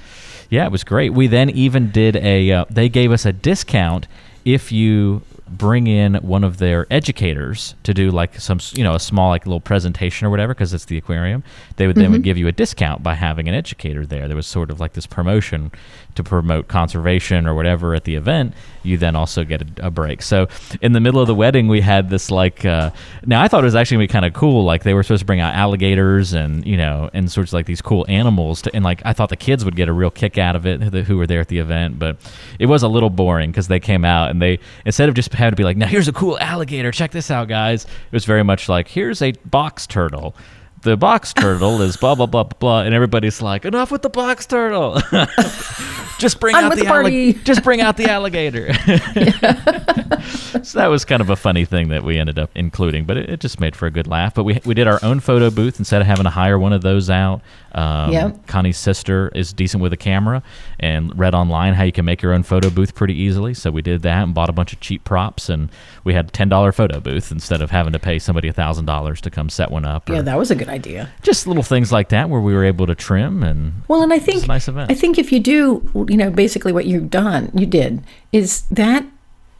Yeah, 0.49 0.65
it 0.65 0.71
was 0.73 0.83
great. 0.83 1.13
We 1.13 1.27
then 1.27 1.49
even 1.49 1.91
did 1.91 2.17
a. 2.17 2.51
Uh, 2.51 2.65
they 2.69 2.89
gave 2.89 3.13
us 3.13 3.25
a 3.25 3.31
discount 3.31 4.05
if 4.43 4.69
you 4.69 5.21
bring 5.57 5.87
in 5.87 6.15
one 6.15 6.43
of 6.43 6.57
their 6.57 6.87
educators 6.89 7.75
to 7.83 7.93
do 7.93 8.11
like 8.11 8.39
some, 8.39 8.59
you 8.73 8.83
know, 8.83 8.95
a 8.95 8.99
small 8.99 9.29
like 9.29 9.45
little 9.45 9.59
presentation 9.59 10.25
or 10.27 10.29
whatever, 10.29 10.53
because 10.53 10.73
it's 10.73 10.85
the 10.85 10.97
aquarium. 10.97 11.43
They 11.75 11.87
would 11.87 11.95
then 11.95 12.11
would 12.11 12.17
mm-hmm. 12.17 12.23
give 12.23 12.37
you 12.37 12.47
a 12.47 12.51
discount 12.51 13.03
by 13.03 13.15
having 13.15 13.47
an 13.47 13.55
educator 13.55 14.05
there. 14.05 14.27
There 14.27 14.37
was 14.37 14.47
sort 14.47 14.71
of 14.71 14.79
like 14.79 14.93
this 14.93 15.05
promotion 15.05 15.71
to 16.15 16.23
promote 16.23 16.67
conservation 16.67 17.47
or 17.47 17.53
whatever 17.53 17.95
at 17.95 18.03
the 18.03 18.15
event. 18.15 18.53
You 18.83 18.97
then 18.97 19.15
also 19.15 19.43
get 19.43 19.61
a, 19.79 19.87
a 19.87 19.91
break. 19.91 20.21
So 20.21 20.47
in 20.81 20.93
the 20.93 20.99
middle 20.99 21.21
of 21.21 21.27
the 21.27 21.35
wedding, 21.35 21.67
we 21.67 21.81
had 21.81 22.09
this 22.09 22.31
like. 22.31 22.65
Uh, 22.65 22.91
now 23.25 23.41
I 23.41 23.47
thought 23.47 23.63
it 23.63 23.65
was 23.65 23.75
actually 23.75 23.95
gonna 23.97 24.03
be 24.07 24.11
kind 24.13 24.25
of 24.25 24.33
cool. 24.33 24.63
Like 24.63 24.83
they 24.83 24.93
were 24.93 25.03
supposed 25.03 25.21
to 25.21 25.25
bring 25.25 25.39
out 25.39 25.53
alligators 25.53 26.33
and 26.33 26.65
you 26.65 26.77
know 26.77 27.09
and 27.13 27.31
sorts 27.31 27.51
of 27.51 27.53
like 27.53 27.65
these 27.65 27.81
cool 27.81 28.05
animals. 28.09 28.61
To, 28.63 28.75
and 28.75 28.83
like 28.83 29.01
I 29.05 29.13
thought 29.13 29.29
the 29.29 29.35
kids 29.35 29.63
would 29.65 29.75
get 29.75 29.89
a 29.89 29.93
real 29.93 30.11
kick 30.11 30.37
out 30.37 30.55
of 30.55 30.65
it 30.65 30.81
who- 30.81 31.01
who 31.01 31.17
were 31.17 31.27
there 31.27 31.39
at 31.41 31.47
the 31.47 31.57
event, 31.59 31.99
but 31.99 32.17
it 32.59 32.65
was 32.67 32.83
a 32.83 32.87
little 32.87 33.09
boring 33.09 33.51
because 33.51 33.67
they 33.67 33.79
came 33.79 34.05
out 34.05 34.29
and 34.29 34.41
they 34.41 34.59
instead 34.85 35.09
of 35.09 35.15
just 35.15 35.33
having 35.33 35.51
to 35.51 35.55
be 35.55 35.63
like, 35.63 35.77
now 35.77 35.87
here's 35.87 36.07
a 36.07 36.13
cool 36.13 36.37
alligator, 36.39 36.91
check 36.91 37.11
this 37.11 37.29
out, 37.31 37.47
guys. 37.47 37.85
It 37.85 38.11
was 38.13 38.25
very 38.25 38.43
much 38.43 38.69
like 38.69 38.87
here's 38.87 39.21
a 39.21 39.31
box 39.45 39.87
turtle. 39.87 40.35
The 40.81 40.97
box 40.97 41.33
turtle 41.33 41.81
is 41.81 41.97
blah 41.97 42.15
blah 42.15 42.25
blah 42.25 42.43
blah 42.43 42.57
blah, 42.59 42.81
and 42.81 42.93
everybody's 42.93 43.41
like, 43.41 43.65
enough 43.65 43.91
with 43.91 44.01
the 44.01 44.09
box 44.09 44.45
turtle. 44.45 44.99
just 46.19 46.39
bring 46.39 46.55
On 46.55 46.65
out 46.65 46.75
the, 46.75 46.81
the 46.81 46.85
party." 46.87 47.33
allig- 47.33 47.43
just 47.43 47.63
bring 47.63 47.81
out 47.81 47.97
the 47.97 48.05
alligator. 48.09 48.73
so 50.63 50.79
that 50.79 50.87
was 50.87 51.05
kind 51.05 51.21
of 51.21 51.29
a 51.29 51.35
funny 51.35 51.65
thing 51.65 51.89
that 51.89 52.03
we 52.03 52.17
ended 52.17 52.37
up 52.39 52.51
including, 52.55 53.05
but 53.05 53.17
it, 53.17 53.29
it 53.29 53.39
just 53.39 53.59
made 53.59 53.75
for 53.75 53.85
a 53.87 53.91
good 53.91 54.07
laugh. 54.07 54.33
But 54.33 54.43
we 54.43 54.59
we 54.65 54.73
did 54.73 54.87
our 54.87 54.99
own 55.03 55.19
photo 55.19 55.49
booth 55.49 55.79
instead 55.79 56.01
of 56.01 56.07
having 56.07 56.23
to 56.25 56.29
hire 56.31 56.57
one 56.57 56.73
of 56.73 56.81
those 56.81 57.09
out. 57.09 57.41
Um, 57.73 58.11
Yep. 58.11 58.47
Connie's 58.47 58.77
sister 58.77 59.31
is 59.33 59.53
decent 59.53 59.81
with 59.81 59.93
a 59.93 59.97
camera 59.97 60.43
and 60.79 61.17
read 61.17 61.33
online 61.33 61.73
how 61.73 61.83
you 61.83 61.91
can 61.91 62.05
make 62.05 62.21
your 62.21 62.33
own 62.33 62.43
photo 62.43 62.69
booth 62.69 62.95
pretty 62.95 63.13
easily. 63.13 63.53
So 63.53 63.71
we 63.71 63.81
did 63.81 64.01
that 64.01 64.23
and 64.23 64.33
bought 64.33 64.49
a 64.49 64.53
bunch 64.53 64.73
of 64.73 64.79
cheap 64.79 65.03
props, 65.03 65.49
and 65.49 65.69
we 66.03 66.13
had 66.13 66.27
a 66.27 66.31
ten 66.31 66.49
dollar 66.49 66.71
photo 66.71 66.99
booth 66.99 67.31
instead 67.31 67.61
of 67.61 67.71
having 67.71 67.93
to 67.93 67.99
pay 67.99 68.19
somebody 68.19 68.47
a 68.47 68.53
thousand 68.53 68.85
dollars 68.85 69.21
to 69.21 69.29
come 69.29 69.49
set 69.49 69.71
one 69.71 69.85
up. 69.85 70.09
Yeah, 70.09 70.21
that 70.21 70.37
was 70.37 70.51
a 70.51 70.55
good 70.55 70.69
idea. 70.69 71.09
just 71.21 71.47
little 71.47 71.63
things 71.63 71.91
like 71.91 72.09
that 72.09 72.29
where 72.29 72.41
we 72.41 72.53
were 72.53 72.63
able 72.65 72.87
to 72.87 72.95
trim 72.95 73.43
and 73.43 73.73
Well, 73.87 74.01
and 74.03 74.11
I 74.13 74.19
think 74.19 74.43
a 74.43 74.47
nice 74.47 74.67
event. 74.67 74.91
I 74.91 74.95
think 74.95 75.17
if 75.17 75.31
you 75.31 75.39
do, 75.39 76.05
you 76.09 76.17
know, 76.17 76.29
basically 76.29 76.71
what 76.73 76.85
you've 76.85 77.09
done, 77.09 77.51
you 77.53 77.65
did, 77.65 78.03
is 78.31 78.63
that 78.71 79.05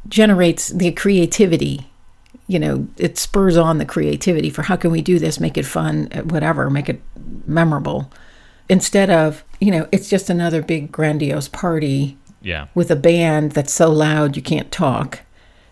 generates 0.08 0.70
the 0.70 0.92
creativity. 0.92 1.88
You 2.52 2.60
know, 2.60 2.88
it 2.98 3.18
spurs 3.18 3.56
on 3.56 3.78
the 3.78 3.86
creativity 3.86 4.50
for 4.50 4.64
how 4.64 4.76
can 4.76 4.92
we 4.92 5.02
do 5.02 5.20
this, 5.20 5.40
make 5.40 5.58
it 5.58 5.66
fun, 5.66 6.08
whatever, 6.26 6.70
make 6.70 6.90
it 6.90 7.02
memorable, 7.48 8.12
instead 8.68 9.10
of 9.10 9.44
you 9.62 9.72
know, 9.72 9.88
it's 9.92 10.10
just 10.10 10.30
another 10.30 10.62
big 10.62 10.92
grandiose 10.92 11.48
party 11.48 12.18
yeah. 12.42 12.68
with 12.74 12.90
a 12.90 12.96
band 12.96 13.52
that's 13.52 13.72
so 13.72 13.92
loud 13.92 14.36
you 14.36 14.42
can't 14.42 14.72
talk, 14.72 15.22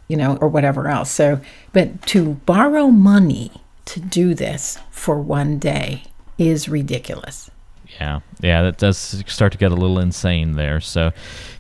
you 0.07 0.15
know, 0.15 0.38
or 0.38 0.48
whatever 0.48 0.88
else. 0.88 1.09
So, 1.09 1.41
but 1.74 2.03
to 2.07 2.36
borrow 2.45 2.88
money 2.88 3.51
to 3.86 4.00
do 4.00 4.36
this 4.36 4.77
for 4.91 5.19
one 5.19 5.57
day 5.57 6.03
is 6.38 6.69
ridiculous. 6.69 7.50
Yeah, 8.00 8.20
yeah, 8.39 8.62
that 8.63 8.77
does 8.77 8.98
start 9.27 9.51
to 9.51 9.58
get 9.58 9.72
a 9.72 9.75
little 9.75 10.00
insane 10.00 10.53
there. 10.53 10.79
So 10.79 11.12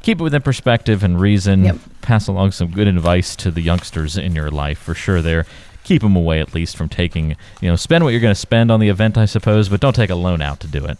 keep 0.01 0.19
it 0.19 0.23
within 0.23 0.41
perspective 0.41 1.03
and 1.03 1.19
reason. 1.19 1.65
Yep. 1.65 1.77
Pass 2.01 2.27
along 2.27 2.51
some 2.51 2.71
good 2.71 2.87
advice 2.87 3.35
to 3.37 3.51
the 3.51 3.61
youngsters 3.61 4.17
in 4.17 4.33
your 4.35 4.49
life 4.49 4.79
for 4.79 4.93
sure. 4.93 5.21
There, 5.21 5.45
keep 5.83 6.01
them 6.01 6.15
away 6.15 6.39
at 6.39 6.53
least 6.55 6.77
from 6.77 6.87
taking. 6.87 7.35
You 7.61 7.69
know, 7.69 7.75
spend 7.75 8.03
what 8.05 8.11
you're 8.11 8.21
going 8.21 8.33
to 8.33 8.39
spend 8.39 8.71
on 8.71 8.79
the 8.79 8.87
event, 8.89 9.17
I 9.17 9.25
suppose, 9.25 9.67
but 9.69 9.81
don't 9.81 9.95
take 9.95 10.09
a 10.09 10.15
loan 10.15 10.41
out 10.41 10.59
to 10.61 10.67
do 10.67 10.85
it. 10.85 10.97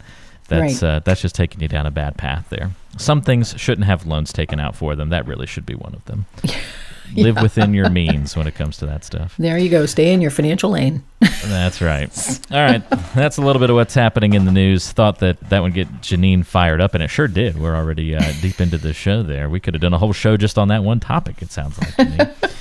That's 0.48 0.82
Right. 0.82 0.96
uh, 0.96 1.00
that's 1.04 1.20
just 1.22 1.34
taking 1.36 1.60
you 1.60 1.68
down 1.68 1.86
a 1.86 1.90
bad 1.92 2.16
path 2.16 2.46
there. 2.50 2.72
Some 2.98 3.22
things 3.22 3.54
shouldn't 3.56 3.86
have 3.86 4.04
loans 4.04 4.32
taken 4.32 4.58
out 4.60 4.74
for 4.76 4.96
them. 4.96 5.08
That 5.10 5.26
really 5.26 5.46
should 5.46 5.64
be 5.64 5.74
one 5.76 5.94
of 5.94 6.04
them. 6.06 6.26
Live 7.16 7.40
within 7.40 7.72
your 7.72 7.88
means 7.88 8.36
when 8.36 8.46
it 8.46 8.54
comes 8.54 8.76
to 8.78 8.86
that 8.86 9.04
stuff. 9.04 9.34
There 9.38 9.56
you 9.58 9.68
go. 9.70 9.86
Stay 9.86 10.12
in 10.12 10.20
your 10.20 10.30
financial 10.30 10.70
lane. 10.70 11.02
That's 11.44 11.80
right. 11.80 12.10
All 12.50 12.58
right. 12.58 12.82
That's 13.14 13.38
a 13.38 13.42
little 13.42 13.60
bit 13.60 13.70
of 13.70 13.76
what's 13.76 13.94
happening 13.94 14.34
in 14.34 14.44
the 14.44 14.52
news. 14.52 14.90
Thought 14.92 15.20
that 15.20 15.40
that 15.50 15.62
would 15.62 15.74
get 15.74 15.88
Janine 16.00 16.44
fired 16.44 16.80
up, 16.80 16.94
and 16.94 17.02
it 17.02 17.08
sure 17.08 17.28
did. 17.28 17.58
We're 17.58 17.74
already 17.74 18.14
uh, 18.14 18.32
deep 18.40 18.60
into 18.60 18.78
the 18.78 18.92
show 18.92 19.22
there. 19.22 19.48
We 19.48 19.60
could 19.60 19.74
have 19.74 19.80
done 19.80 19.94
a 19.94 19.98
whole 19.98 20.12
show 20.12 20.36
just 20.36 20.58
on 20.58 20.68
that 20.68 20.84
one 20.84 21.00
topic, 21.00 21.42
it 21.42 21.50
sounds 21.50 21.78
like 21.78 21.96
to 21.96 22.04
me. 22.04 22.50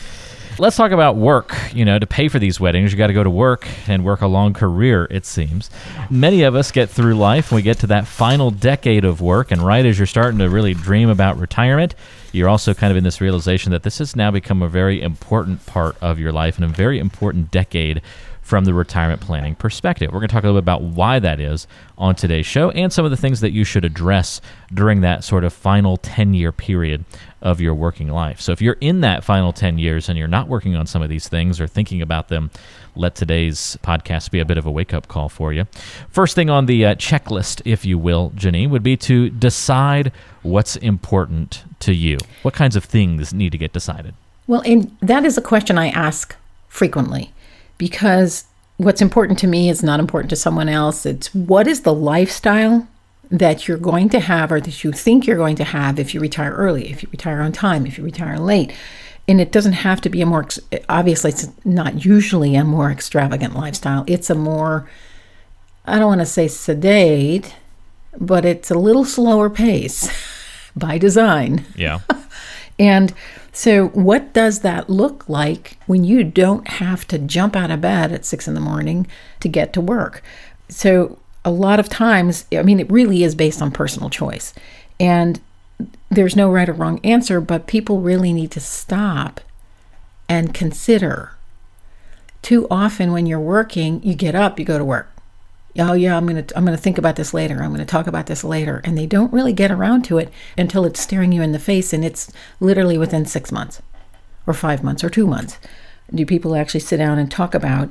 Let's 0.60 0.76
talk 0.76 0.92
about 0.92 1.16
work. 1.16 1.56
You 1.74 1.86
know, 1.86 1.98
to 2.00 2.06
pay 2.06 2.28
for 2.28 2.38
these 2.38 2.60
weddings, 2.60 2.92
you 2.92 2.98
got 2.98 3.08
to 3.08 3.14
go 3.14 3.24
to 3.24 3.30
work 3.30 3.66
and 3.88 4.04
work 4.04 4.20
a 4.22 4.28
long 4.28 4.54
career, 4.54 5.08
it 5.10 5.26
seems. 5.26 5.70
Many 6.10 6.44
of 6.44 6.54
us 6.54 6.72
get 6.72 6.90
through 6.90 7.16
life 7.16 7.54
we 7.54 7.62
get 7.62 7.80
to 7.80 7.88
that 7.88 8.08
final 8.08 8.52
decade 8.52 9.06
of 9.06 9.22
work, 9.22 9.52
and 9.52 9.62
right 9.62 9.86
as 9.86 9.98
you're 9.98 10.06
starting 10.06 10.40
to 10.40 10.50
really 10.50 10.74
dream 10.74 11.08
about 11.08 11.38
retirement, 11.38 11.96
you're 12.34 12.50
also 12.50 12.74
kind 12.74 12.92
of 12.92 12.98
in 12.98 13.06
this 13.06 13.22
realization 13.22 13.72
that 13.72 13.84
this 13.84 14.00
has 14.00 14.18
now 14.18 14.32
become 14.32 14.62
a 14.62 14.68
very 14.68 15.02
important 15.02 15.66
part 15.66 15.96
of 16.02 16.20
your 16.20 16.34
life 16.34 16.58
and 16.58 16.66
a 16.66 16.68
very 16.68 17.00
important 17.00 17.52
decade 17.52 18.02
from 18.50 18.66
the 18.66 18.74
retirement 18.74 19.22
planning 19.22 19.54
perspective. 19.54 20.12
We're 20.12 20.22
going 20.22 20.30
to 20.30 20.34
talk 20.34 20.44
a 20.44 20.48
little 20.48 20.60
bit 20.60 20.66
about 20.66 20.82
why 20.82 21.20
that 21.20 21.40
is 21.40 21.68
on 22.00 22.16
today's 22.16 22.48
show 22.48 22.72
and 22.72 22.92
some 22.92 23.06
of 23.06 23.12
the 23.12 23.18
things 23.18 23.42
that 23.42 23.52
you 23.52 23.64
should 23.64 23.86
address 23.86 24.42
during 24.74 25.02
that 25.02 25.24
sort 25.24 25.44
of 25.44 25.54
final 25.54 25.98
10 25.98 26.34
year 26.34 26.52
period 26.52 27.06
of 27.44 27.62
your 27.62 27.76
working 27.76 28.08
life. 28.08 28.42
So 28.42 28.52
if 28.52 28.60
you're 28.60 28.78
in 28.82 29.02
that 29.02 29.24
final 29.24 29.54
10 29.54 29.78
years 29.78 30.10
and 30.10 30.18
you're 30.18 30.28
not 30.28 30.48
working 30.48 30.76
on 30.76 30.88
some 30.88 31.04
of 31.04 31.10
these 31.10 31.28
things 31.28 31.62
or 31.62 31.68
thinking 31.68 32.02
about 32.02 32.30
them, 32.30 32.50
let 32.96 33.14
today's 33.14 33.78
podcast 33.84 34.32
be 34.32 34.40
a 34.40 34.46
bit 34.46 34.58
of 34.58 34.66
a 34.66 34.72
wake 34.72 34.96
up 34.96 35.08
call 35.08 35.30
for 35.30 35.54
you. 35.54 35.66
First 36.10 36.34
thing 36.34 36.50
on 36.50 36.66
the 36.66 36.88
uh, 36.88 36.96
checklist, 36.96 37.62
if 37.66 37.86
you 37.86 38.00
will, 38.00 38.32
Janine, 38.32 38.72
would 38.72 38.82
be 38.82 38.98
to 38.98 39.30
decide 39.30 40.12
what's 40.42 40.76
important 40.76 41.64
to 41.82 41.94
you. 41.94 42.18
What 42.42 42.56
kinds 42.56 42.76
of 42.76 42.84
things 42.84 43.32
need 43.32 43.52
to 43.52 43.60
get 43.60 43.74
decided? 43.74 44.16
Well, 44.48 44.64
and 44.66 44.98
that 45.02 45.24
is 45.24 45.38
a 45.38 45.42
question 45.42 45.78
I 45.78 45.90
ask 45.90 46.36
frequently 46.68 47.32
because 47.80 48.46
what's 48.78 49.02
important 49.02 49.40
to 49.40 49.48
me 49.48 49.70
is 49.70 49.82
not 49.82 50.00
important 50.00 50.30
to 50.30 50.36
someone 50.36 50.70
else. 50.70 51.08
It's 51.08 51.34
what 51.34 51.68
is 51.68 51.82
the 51.82 51.94
lifestyle 51.94 52.88
that 53.32 53.68
you're 53.68 53.78
going 53.78 54.10
to 54.10 54.20
have 54.20 54.52
or 54.52 54.62
that 54.62 54.84
you 54.84 54.92
think 54.92 55.26
you're 55.26 55.38
going 55.38 55.56
to 55.56 55.64
have 55.64 55.98
if 55.98 56.14
you 56.14 56.20
retire 56.20 56.52
early, 56.54 56.92
if 56.92 57.02
you 57.02 57.10
retire 57.12 57.42
on 57.42 57.52
time, 57.52 57.88
if 57.88 57.98
you 57.98 58.04
retire 58.04 58.38
late. 58.38 58.72
And 59.28 59.42
it 59.42 59.52
doesn't 59.52 59.74
have 59.74 60.02
to 60.02 60.10
be 60.10 60.22
a 60.22 60.26
more, 60.26 60.48
obviously, 60.88 61.32
it's 61.32 61.48
not 61.64 62.06
usually 62.06 62.56
a 62.56 62.64
more 62.64 62.92
extravagant 62.92 63.56
lifestyle. 63.56 64.04
It's 64.08 64.30
a 64.30 64.36
more, 64.36 64.90
I 65.86 66.00
don't 66.00 66.08
want 66.08 66.22
to 66.22 66.26
say 66.26 66.48
sedate, 66.48 67.56
but 68.20 68.46
it's 68.46 68.72
a 68.72 68.76
little 68.76 69.06
slower 69.06 69.50
pace 69.50 70.10
by 70.76 70.98
design. 70.98 71.66
Yeah. 71.76 72.00
And 72.80 73.14
so, 73.60 73.90
what 73.90 74.32
does 74.32 74.60
that 74.60 74.90
look 74.90 75.28
like 75.28 75.78
when 75.86 76.06
you 76.06 76.24
don't 76.24 76.66
have 76.66 77.06
to 77.10 77.20
jump 77.20 77.58
out 77.58 77.72
of 77.72 77.82
bed 77.82 78.14
at 78.14 78.24
six 78.24 78.48
in 78.48 78.54
the 78.54 78.62
morning 78.62 79.06
to 79.42 79.50
get 79.50 79.74
to 79.74 79.82
work? 79.82 80.24
So, 80.70 81.20
a 81.44 81.52
lot 81.52 81.78
of 81.78 81.90
times, 81.90 82.46
I 82.54 82.64
mean, 82.64 82.80
it 82.80 82.90
really 82.90 83.22
is 83.22 83.36
based 83.36 83.62
on 83.62 83.72
personal 83.72 84.10
choice. 84.10 84.54
And 84.98 85.42
there's 86.10 86.38
no 86.38 86.50
right 86.50 86.70
or 86.70 86.74
wrong 86.74 87.02
answer, 87.04 87.42
but 87.42 87.68
people 87.68 88.00
really 88.00 88.32
need 88.32 88.52
to 88.52 88.62
stop 88.62 89.42
and 90.30 90.54
consider. 90.54 91.34
Too 92.42 92.66
often, 92.72 93.12
when 93.12 93.26
you're 93.26 93.42
working, 93.42 94.02
you 94.04 94.16
get 94.16 94.36
up, 94.36 94.58
you 94.58 94.64
go 94.64 94.78
to 94.78 94.86
work. 94.86 95.12
Oh 95.78 95.94
yeah, 95.94 96.18
I'm 96.18 96.26
gonna 96.26 96.46
I'm 96.56 96.66
gonna 96.66 96.78
think 96.78 96.98
about 96.98 97.16
this 97.16 97.34
later. 97.34 97.62
I'm 97.62 97.72
gonna 97.72 97.86
talk 97.86 98.08
about 98.08 98.26
this 98.26 98.44
later, 98.44 98.82
and 98.84 98.98
they 98.98 99.06
don't 99.06 99.32
really 99.32 99.54
get 99.54 99.72
around 99.72 100.04
to 100.06 100.18
it 100.18 100.32
until 100.58 100.86
it's 100.86 101.00
staring 101.00 101.32
you 101.32 101.42
in 101.42 101.52
the 101.52 101.60
face, 101.60 101.94
and 101.94 102.04
it's 102.04 102.32
literally 102.60 102.98
within 102.98 103.26
six 103.26 103.52
months, 103.52 103.82
or 104.48 104.54
five 104.54 104.84
months, 104.84 105.04
or 105.04 105.10
two 105.10 105.28
months. 105.28 105.60
Do 106.14 106.26
people 106.26 106.56
actually 106.56 106.80
sit 106.80 106.98
down 106.98 107.20
and 107.20 107.30
talk 107.30 107.54
about 107.54 107.90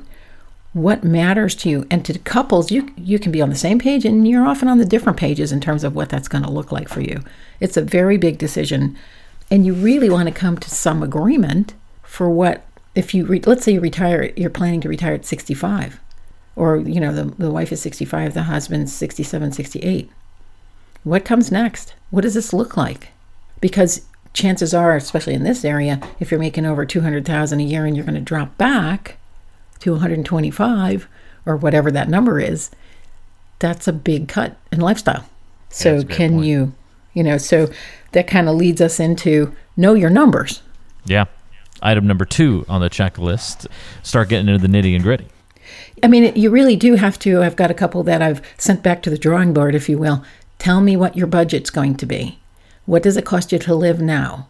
what 0.73 1.03
matters 1.05 1.55
to 1.55 1.69
you? 1.69 1.87
And 1.89 2.03
to 2.05 2.19
couples, 2.19 2.69
you 2.69 2.91
you 2.97 3.17
can 3.17 3.31
be 3.31 3.41
on 3.41 3.49
the 3.49 3.55
same 3.55 3.79
page, 3.79 4.03
and 4.03 4.27
you're 4.27 4.45
often 4.45 4.67
on 4.67 4.77
the 4.77 4.85
different 4.85 5.17
pages 5.17 5.53
in 5.53 5.61
terms 5.61 5.85
of 5.85 5.95
what 5.95 6.09
that's 6.09 6.27
going 6.27 6.43
to 6.43 6.51
look 6.51 6.73
like 6.73 6.89
for 6.89 7.01
you. 7.01 7.21
It's 7.61 7.77
a 7.77 7.81
very 7.81 8.17
big 8.17 8.37
decision, 8.37 8.97
and 9.49 9.65
you 9.65 9.73
really 9.73 10.09
want 10.09 10.27
to 10.27 10.35
come 10.35 10.57
to 10.57 10.69
some 10.69 11.01
agreement 11.01 11.75
for 12.03 12.29
what 12.29 12.65
if 12.93 13.13
you 13.13 13.25
re- 13.25 13.41
let's 13.45 13.63
say 13.63 13.71
you 13.71 13.79
retire, 13.79 14.33
you're 14.35 14.49
planning 14.49 14.81
to 14.81 14.89
retire 14.89 15.13
at 15.13 15.25
65 15.25 16.01
or 16.59 16.77
you 16.77 16.99
know 16.99 17.13
the, 17.13 17.23
the 17.23 17.49
wife 17.49 17.71
is 17.71 17.81
65 17.81 18.33
the 18.33 18.43
husband's 18.43 18.93
67 18.93 19.51
68 19.51 20.11
what 21.03 21.25
comes 21.25 21.51
next 21.51 21.93
what 22.11 22.21
does 22.21 22.33
this 22.33 22.53
look 22.53 22.75
like 22.77 23.09
because 23.61 24.05
chances 24.33 24.73
are 24.73 24.95
especially 24.95 25.33
in 25.33 25.43
this 25.43 25.65
area 25.65 25.99
if 26.19 26.29
you're 26.29 26.39
making 26.39 26.65
over 26.65 26.85
200000 26.85 27.59
a 27.59 27.63
year 27.63 27.85
and 27.85 27.95
you're 27.95 28.05
going 28.05 28.15
to 28.15 28.21
drop 28.21 28.55
back 28.57 29.17
to 29.79 29.91
125 29.93 31.07
or 31.45 31.55
whatever 31.55 31.89
that 31.89 32.09
number 32.09 32.39
is 32.39 32.69
that's 33.59 33.87
a 33.87 33.93
big 33.93 34.27
cut 34.27 34.57
in 34.71 34.79
lifestyle 34.79 35.25
so 35.69 36.03
can 36.03 36.33
point. 36.33 36.45
you 36.45 36.73
you 37.13 37.23
know 37.23 37.37
so 37.37 37.67
that 38.11 38.27
kind 38.27 38.49
of 38.49 38.55
leads 38.55 38.81
us 38.81 38.99
into 38.99 39.55
know 39.77 39.93
your 39.93 40.09
numbers 40.09 40.61
Yeah. 41.05 41.25
Item 41.81 42.05
number 42.05 42.25
two 42.25 42.65
on 42.67 42.81
the 42.81 42.89
checklist 42.89 43.65
start 44.03 44.27
getting 44.29 44.49
into 44.49 44.67
the 44.67 44.71
nitty 44.71 44.93
and 44.95 45.01
gritty. 45.03 45.27
I 46.01 46.07
mean, 46.07 46.35
you 46.35 46.49
really 46.49 46.75
do 46.75 46.95
have 46.95 47.19
to. 47.19 47.43
I've 47.43 47.55
got 47.55 47.71
a 47.71 47.75
couple 47.75 48.03
that 48.03 48.21
I've 48.21 48.41
sent 48.57 48.83
back 48.83 49.01
to 49.03 49.09
the 49.09 49.17
drawing 49.17 49.53
board, 49.53 49.75
if 49.75 49.89
you 49.89 49.97
will. 49.97 50.23
Tell 50.57 50.81
me 50.81 50.95
what 50.95 51.15
your 51.15 51.27
budget's 51.27 51.69
going 51.69 51.95
to 51.95 52.05
be. 52.05 52.39
What 52.85 53.03
does 53.03 53.17
it 53.17 53.25
cost 53.25 53.51
you 53.51 53.59
to 53.59 53.75
live 53.75 54.01
now? 54.01 54.47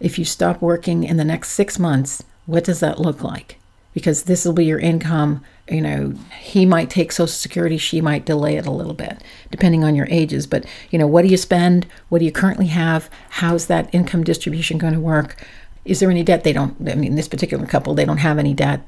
If 0.00 0.18
you 0.18 0.24
stop 0.24 0.60
working 0.60 1.04
in 1.04 1.16
the 1.16 1.24
next 1.24 1.50
six 1.50 1.78
months, 1.78 2.22
what 2.46 2.64
does 2.64 2.80
that 2.80 3.00
look 3.00 3.22
like? 3.22 3.58
Because 3.94 4.24
this 4.24 4.44
will 4.44 4.52
be 4.52 4.64
your 4.64 4.78
income. 4.78 5.42
You 5.68 5.80
know, 5.82 6.14
he 6.40 6.64
might 6.64 6.90
take 6.90 7.12
Social 7.12 7.26
Security, 7.28 7.78
she 7.78 8.00
might 8.00 8.24
delay 8.24 8.56
it 8.56 8.66
a 8.66 8.70
little 8.70 8.94
bit, 8.94 9.22
depending 9.50 9.84
on 9.84 9.94
your 9.94 10.06
ages. 10.10 10.46
But, 10.46 10.64
you 10.90 10.98
know, 10.98 11.06
what 11.06 11.22
do 11.22 11.28
you 11.28 11.36
spend? 11.36 11.86
What 12.08 12.20
do 12.20 12.24
you 12.24 12.32
currently 12.32 12.66
have? 12.66 13.10
How's 13.30 13.66
that 13.66 13.92
income 13.94 14.24
distribution 14.24 14.78
going 14.78 14.94
to 14.94 15.00
work? 15.00 15.36
Is 15.84 16.00
there 16.00 16.10
any 16.10 16.22
debt? 16.22 16.44
They 16.44 16.52
don't, 16.52 16.76
I 16.88 16.94
mean, 16.94 17.14
this 17.14 17.28
particular 17.28 17.66
couple, 17.66 17.94
they 17.94 18.04
don't 18.04 18.18
have 18.18 18.38
any 18.38 18.54
debt. 18.54 18.80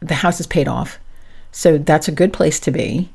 The 0.00 0.14
house 0.14 0.40
is 0.40 0.46
paid 0.46 0.68
off. 0.68 0.98
So 1.52 1.78
that's 1.78 2.08
a 2.08 2.12
good 2.12 2.32
place 2.32 2.60
to 2.60 2.70
be 2.70 3.10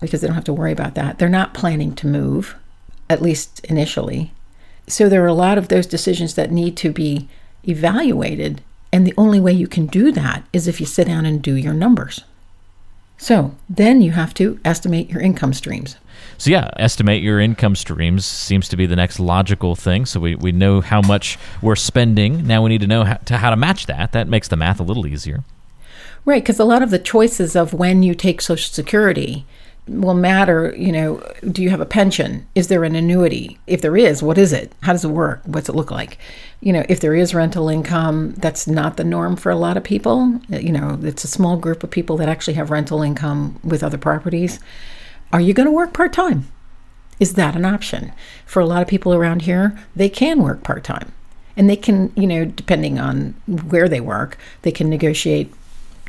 because 0.00 0.20
they 0.20 0.26
don't 0.26 0.34
have 0.34 0.44
to 0.44 0.52
worry 0.52 0.72
about 0.72 0.94
that. 0.94 1.18
They're 1.18 1.28
not 1.28 1.54
planning 1.54 1.94
to 1.96 2.06
move, 2.06 2.56
at 3.08 3.22
least 3.22 3.64
initially. 3.64 4.32
So 4.86 5.08
there 5.08 5.24
are 5.24 5.28
a 5.28 5.34
lot 5.34 5.58
of 5.58 5.68
those 5.68 5.86
decisions 5.86 6.34
that 6.34 6.50
need 6.50 6.76
to 6.78 6.92
be 6.92 7.28
evaluated. 7.66 8.60
And 8.92 9.06
the 9.06 9.14
only 9.16 9.40
way 9.40 9.52
you 9.52 9.66
can 9.66 9.86
do 9.86 10.12
that 10.12 10.44
is 10.52 10.68
if 10.68 10.80
you 10.80 10.86
sit 10.86 11.06
down 11.06 11.24
and 11.24 11.42
do 11.42 11.54
your 11.54 11.74
numbers. 11.74 12.24
So 13.16 13.54
then 13.68 14.02
you 14.02 14.10
have 14.12 14.34
to 14.34 14.58
estimate 14.64 15.08
your 15.08 15.20
income 15.20 15.54
streams. 15.54 15.96
So 16.36 16.50
yeah, 16.50 16.70
estimate 16.76 17.22
your 17.22 17.40
income 17.40 17.76
streams 17.76 18.26
seems 18.26 18.68
to 18.68 18.76
be 18.76 18.86
the 18.86 18.96
next 18.96 19.20
logical 19.20 19.76
thing. 19.76 20.04
So 20.04 20.20
we, 20.20 20.34
we 20.34 20.52
know 20.52 20.80
how 20.80 21.00
much 21.00 21.38
we're 21.62 21.76
spending. 21.76 22.46
Now 22.46 22.62
we 22.62 22.70
need 22.70 22.80
to 22.80 22.86
know 22.86 23.04
how 23.04 23.14
to, 23.14 23.38
how 23.38 23.50
to 23.50 23.56
match 23.56 23.86
that. 23.86 24.12
That 24.12 24.28
makes 24.28 24.48
the 24.48 24.56
math 24.56 24.80
a 24.80 24.82
little 24.82 25.06
easier. 25.06 25.44
Right, 26.26 26.42
because 26.42 26.58
a 26.58 26.64
lot 26.64 26.82
of 26.82 26.90
the 26.90 26.98
choices 26.98 27.54
of 27.54 27.74
when 27.74 28.02
you 28.02 28.14
take 28.14 28.40
Social 28.40 28.72
Security 28.72 29.44
will 29.86 30.14
matter. 30.14 30.74
You 30.76 30.92
know, 30.92 31.32
do 31.50 31.62
you 31.62 31.70
have 31.70 31.80
a 31.80 31.86
pension? 31.86 32.46
Is 32.54 32.68
there 32.68 32.84
an 32.84 32.94
annuity? 32.94 33.58
If 33.66 33.82
there 33.82 33.96
is, 33.96 34.22
what 34.22 34.38
is 34.38 34.52
it? 34.52 34.72
How 34.82 34.92
does 34.92 35.04
it 35.04 35.08
work? 35.08 35.42
What's 35.44 35.68
it 35.68 35.74
look 35.74 35.90
like? 35.90 36.18
You 36.60 36.72
know, 36.72 36.84
if 36.88 37.00
there 37.00 37.14
is 37.14 37.34
rental 37.34 37.68
income, 37.68 38.32
that's 38.38 38.66
not 38.66 38.96
the 38.96 39.04
norm 39.04 39.36
for 39.36 39.50
a 39.50 39.56
lot 39.56 39.76
of 39.76 39.84
people. 39.84 40.40
You 40.48 40.72
know, 40.72 40.98
it's 41.02 41.24
a 41.24 41.28
small 41.28 41.56
group 41.56 41.84
of 41.84 41.90
people 41.90 42.16
that 42.16 42.28
actually 42.28 42.54
have 42.54 42.70
rental 42.70 43.02
income 43.02 43.60
with 43.62 43.82
other 43.82 43.98
properties. 43.98 44.58
Are 45.32 45.40
you 45.40 45.52
going 45.52 45.66
to 45.66 45.72
work 45.72 45.92
part 45.92 46.12
time? 46.12 46.48
Is 47.20 47.34
that 47.34 47.54
an 47.54 47.64
option? 47.64 48.12
For 48.46 48.60
a 48.60 48.66
lot 48.66 48.82
of 48.82 48.88
people 48.88 49.14
around 49.14 49.42
here, 49.42 49.78
they 49.94 50.08
can 50.08 50.42
work 50.42 50.62
part 50.62 50.84
time. 50.84 51.12
And 51.56 51.70
they 51.70 51.76
can, 51.76 52.12
you 52.16 52.26
know, 52.26 52.44
depending 52.44 52.98
on 52.98 53.34
where 53.46 53.88
they 53.88 54.00
work, 54.00 54.38
they 54.62 54.72
can 54.72 54.88
negotiate 54.88 55.52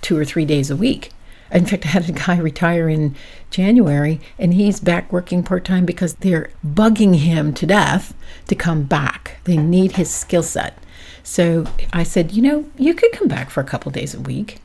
two 0.06 0.16
or 0.16 0.24
three 0.24 0.46
days 0.46 0.70
a 0.70 0.76
week. 0.76 1.10
In 1.52 1.66
fact, 1.66 1.84
I 1.84 1.90
had 1.90 2.08
a 2.08 2.12
guy 2.12 2.38
retire 2.38 2.88
in 2.88 3.16
January 3.50 4.22
and 4.38 4.54
he's 4.54 4.80
back 4.80 5.12
working 5.12 5.42
part 5.42 5.66
time 5.66 5.84
because 5.84 6.14
they're 6.16 6.52
bugging 6.64 7.16
him 7.16 7.56
to 7.56 7.66
death 7.66 8.14
to 8.46 8.54
come 8.54 8.84
back. 8.84 9.40
They 9.46 9.58
need 9.58 9.94
his 9.94 10.12
skill 10.14 10.44
set. 10.44 10.78
So 11.24 11.66
I 11.92 12.04
said, 12.04 12.34
you 12.34 12.44
know, 12.44 12.70
you 12.78 12.94
could 12.94 13.14
come 13.14 13.28
back 13.28 13.50
for 13.50 13.62
a 13.62 13.66
couple 13.66 13.92
days 13.92 14.14
a 14.14 14.20
week 14.20 14.60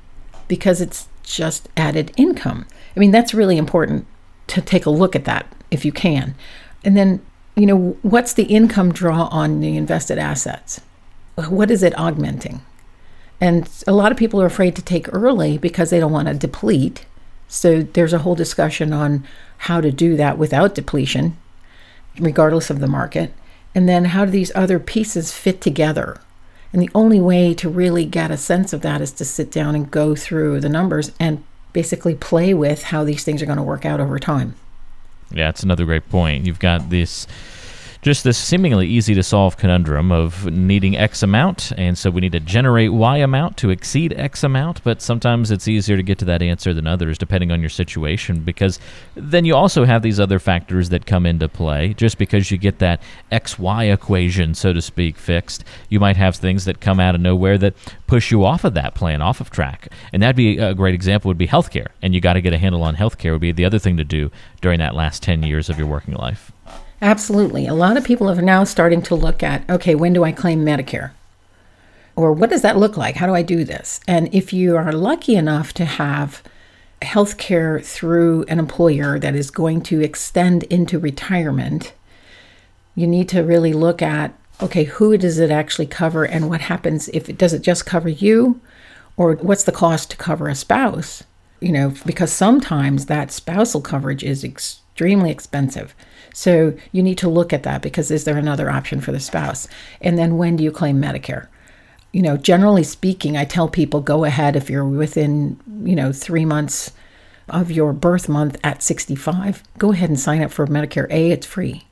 because 0.46 0.82
it's 0.82 1.08
just 1.22 1.70
added 1.74 2.12
income. 2.18 2.66
I 2.94 3.00
mean, 3.00 3.10
that's 3.10 3.32
really 3.32 3.56
important 3.56 4.06
to 4.48 4.60
take 4.60 4.84
a 4.84 4.90
look 4.90 5.16
at 5.16 5.24
that 5.24 5.50
if 5.70 5.86
you 5.86 5.92
can. 5.92 6.34
And 6.84 6.98
then, 6.98 7.24
you 7.56 7.64
know, 7.64 7.96
what's 8.02 8.34
the 8.34 8.44
income 8.44 8.92
draw 8.92 9.24
on 9.28 9.60
the 9.60 9.74
invested 9.74 10.18
assets? 10.18 10.82
What 11.36 11.70
is 11.70 11.82
it 11.82 11.98
augmenting? 11.98 12.60
And 13.40 13.68
a 13.86 13.92
lot 13.92 14.12
of 14.12 14.18
people 14.18 14.40
are 14.42 14.46
afraid 14.46 14.76
to 14.76 14.82
take 14.82 15.12
early 15.14 15.56
because 15.56 15.90
they 15.90 16.00
don't 16.00 16.12
want 16.12 16.28
to 16.28 16.34
deplete. 16.34 17.06
So 17.48 17.82
there's 17.82 18.12
a 18.12 18.18
whole 18.18 18.34
discussion 18.34 18.92
on 18.92 19.26
how 19.58 19.80
to 19.80 19.90
do 19.90 20.16
that 20.16 20.38
without 20.38 20.74
depletion, 20.74 21.36
regardless 22.18 22.70
of 22.70 22.80
the 22.80 22.86
market. 22.86 23.32
And 23.74 23.88
then 23.88 24.06
how 24.06 24.24
do 24.24 24.30
these 24.30 24.52
other 24.54 24.78
pieces 24.78 25.32
fit 25.32 25.60
together? 25.60 26.20
And 26.72 26.82
the 26.82 26.90
only 26.94 27.20
way 27.20 27.54
to 27.54 27.68
really 27.68 28.04
get 28.04 28.30
a 28.30 28.36
sense 28.36 28.72
of 28.72 28.82
that 28.82 29.00
is 29.00 29.12
to 29.12 29.24
sit 29.24 29.50
down 29.50 29.74
and 29.74 29.90
go 29.90 30.14
through 30.14 30.60
the 30.60 30.68
numbers 30.68 31.10
and 31.18 31.42
basically 31.72 32.14
play 32.14 32.54
with 32.54 32.84
how 32.84 33.04
these 33.04 33.24
things 33.24 33.42
are 33.42 33.46
going 33.46 33.56
to 33.56 33.62
work 33.62 33.84
out 33.84 34.00
over 34.00 34.18
time. 34.18 34.54
Yeah, 35.32 35.48
it's 35.48 35.62
another 35.62 35.84
great 35.84 36.08
point. 36.08 36.46
You've 36.46 36.58
got 36.58 36.90
this 36.90 37.26
just 38.02 38.24
this 38.24 38.38
seemingly 38.38 38.86
easy 38.86 39.14
to 39.14 39.22
solve 39.22 39.58
conundrum 39.58 40.10
of 40.10 40.50
needing 40.50 40.96
X 40.96 41.22
amount, 41.22 41.72
and 41.76 41.98
so 41.98 42.10
we 42.10 42.22
need 42.22 42.32
to 42.32 42.40
generate 42.40 42.92
Y 42.92 43.18
amount 43.18 43.58
to 43.58 43.68
exceed 43.68 44.14
X 44.16 44.42
amount, 44.42 44.82
but 44.82 45.02
sometimes 45.02 45.50
it's 45.50 45.68
easier 45.68 45.98
to 45.98 46.02
get 46.02 46.18
to 46.18 46.24
that 46.24 46.40
answer 46.40 46.72
than 46.72 46.86
others 46.86 47.18
depending 47.18 47.52
on 47.52 47.60
your 47.60 47.68
situation 47.68 48.40
because 48.40 48.78
then 49.14 49.44
you 49.44 49.54
also 49.54 49.84
have 49.84 50.00
these 50.00 50.18
other 50.18 50.38
factors 50.38 50.88
that 50.88 51.04
come 51.04 51.26
into 51.26 51.46
play. 51.46 51.92
Just 51.92 52.16
because 52.16 52.50
you 52.50 52.56
get 52.56 52.78
that 52.78 53.02
XY 53.32 53.92
equation, 53.92 54.54
so 54.54 54.72
to 54.72 54.80
speak, 54.80 55.18
fixed, 55.18 55.64
you 55.90 56.00
might 56.00 56.16
have 56.16 56.36
things 56.36 56.64
that 56.64 56.80
come 56.80 57.00
out 57.00 57.14
of 57.14 57.20
nowhere 57.20 57.58
that 57.58 57.74
push 58.06 58.30
you 58.30 58.44
off 58.44 58.64
of 58.64 58.72
that 58.74 58.94
plan, 58.94 59.20
off 59.20 59.42
of 59.42 59.50
track. 59.50 59.88
And 60.12 60.22
that'd 60.22 60.36
be 60.36 60.56
a 60.56 60.74
great 60.74 60.94
example 60.94 61.28
would 61.28 61.36
be 61.36 61.48
healthcare, 61.48 61.88
and 62.00 62.14
you 62.14 62.20
got 62.22 62.32
to 62.34 62.40
get 62.40 62.54
a 62.54 62.58
handle 62.58 62.82
on 62.82 62.96
healthcare 62.96 63.32
would 63.32 63.40
be 63.42 63.52
the 63.52 63.66
other 63.66 63.78
thing 63.78 63.98
to 63.98 64.04
do 64.04 64.30
during 64.62 64.78
that 64.78 64.94
last 64.94 65.22
10 65.22 65.42
years 65.42 65.68
of 65.68 65.78
your 65.78 65.86
working 65.86 66.14
life. 66.14 66.50
Absolutely. 67.02 67.66
A 67.66 67.74
lot 67.74 67.96
of 67.96 68.04
people 68.04 68.30
are 68.30 68.42
now 68.42 68.64
starting 68.64 69.02
to 69.02 69.14
look 69.14 69.42
at 69.42 69.68
okay, 69.70 69.94
when 69.94 70.12
do 70.12 70.24
I 70.24 70.32
claim 70.32 70.64
Medicare? 70.64 71.12
Or 72.16 72.32
what 72.32 72.50
does 72.50 72.62
that 72.62 72.76
look 72.76 72.96
like? 72.96 73.16
How 73.16 73.26
do 73.26 73.34
I 73.34 73.42
do 73.42 73.64
this? 73.64 74.00
And 74.06 74.32
if 74.34 74.52
you 74.52 74.76
are 74.76 74.92
lucky 74.92 75.36
enough 75.36 75.72
to 75.74 75.84
have 75.84 76.42
health 77.00 77.38
care 77.38 77.80
through 77.80 78.44
an 78.48 78.58
employer 78.58 79.18
that 79.18 79.34
is 79.34 79.50
going 79.50 79.80
to 79.80 80.00
extend 80.00 80.64
into 80.64 80.98
retirement, 80.98 81.94
you 82.94 83.06
need 83.06 83.28
to 83.30 83.42
really 83.42 83.72
look 83.72 84.02
at 84.02 84.34
okay, 84.60 84.84
who 84.84 85.16
does 85.16 85.38
it 85.38 85.50
actually 85.50 85.86
cover 85.86 86.24
and 86.24 86.50
what 86.50 86.60
happens 86.60 87.08
if 87.08 87.30
it 87.30 87.38
does 87.38 87.54
it 87.54 87.62
just 87.62 87.86
cover 87.86 88.10
you 88.10 88.60
or 89.16 89.36
what's 89.36 89.64
the 89.64 89.72
cost 89.72 90.10
to 90.10 90.16
cover 90.16 90.48
a 90.48 90.54
spouse? 90.54 91.22
You 91.60 91.72
know, 91.72 91.94
because 92.04 92.32
sometimes 92.32 93.06
that 93.06 93.32
spousal 93.32 93.80
coverage 93.80 94.22
is 94.22 94.44
extremely 95.00 95.30
expensive. 95.30 95.94
So 96.34 96.74
you 96.92 97.02
need 97.02 97.16
to 97.18 97.28
look 97.28 97.54
at 97.54 97.62
that 97.62 97.80
because 97.80 98.10
is 98.10 98.24
there 98.24 98.36
another 98.36 98.68
option 98.68 99.00
for 99.00 99.12
the 99.12 99.18
spouse? 99.18 99.66
And 100.02 100.18
then 100.18 100.36
when 100.36 100.56
do 100.56 100.62
you 100.62 100.70
claim 100.70 101.00
Medicare? 101.00 101.46
You 102.12 102.20
know, 102.20 102.36
generally 102.36 102.82
speaking, 102.82 103.34
I 103.34 103.46
tell 103.46 103.66
people 103.66 104.02
go 104.02 104.24
ahead 104.24 104.56
if 104.56 104.68
you're 104.68 104.84
within, 104.84 105.58
you 105.84 105.96
know, 105.96 106.12
three 106.12 106.44
months 106.44 106.92
of 107.48 107.70
your 107.70 107.94
birth 107.94 108.28
month 108.28 108.58
at 108.62 108.82
65, 108.82 109.62
go 109.78 109.92
ahead 109.92 110.10
and 110.10 110.20
sign 110.20 110.42
up 110.42 110.50
for 110.50 110.66
Medicare 110.66 111.10
A. 111.10 111.30
It's 111.30 111.46
free. 111.46 111.86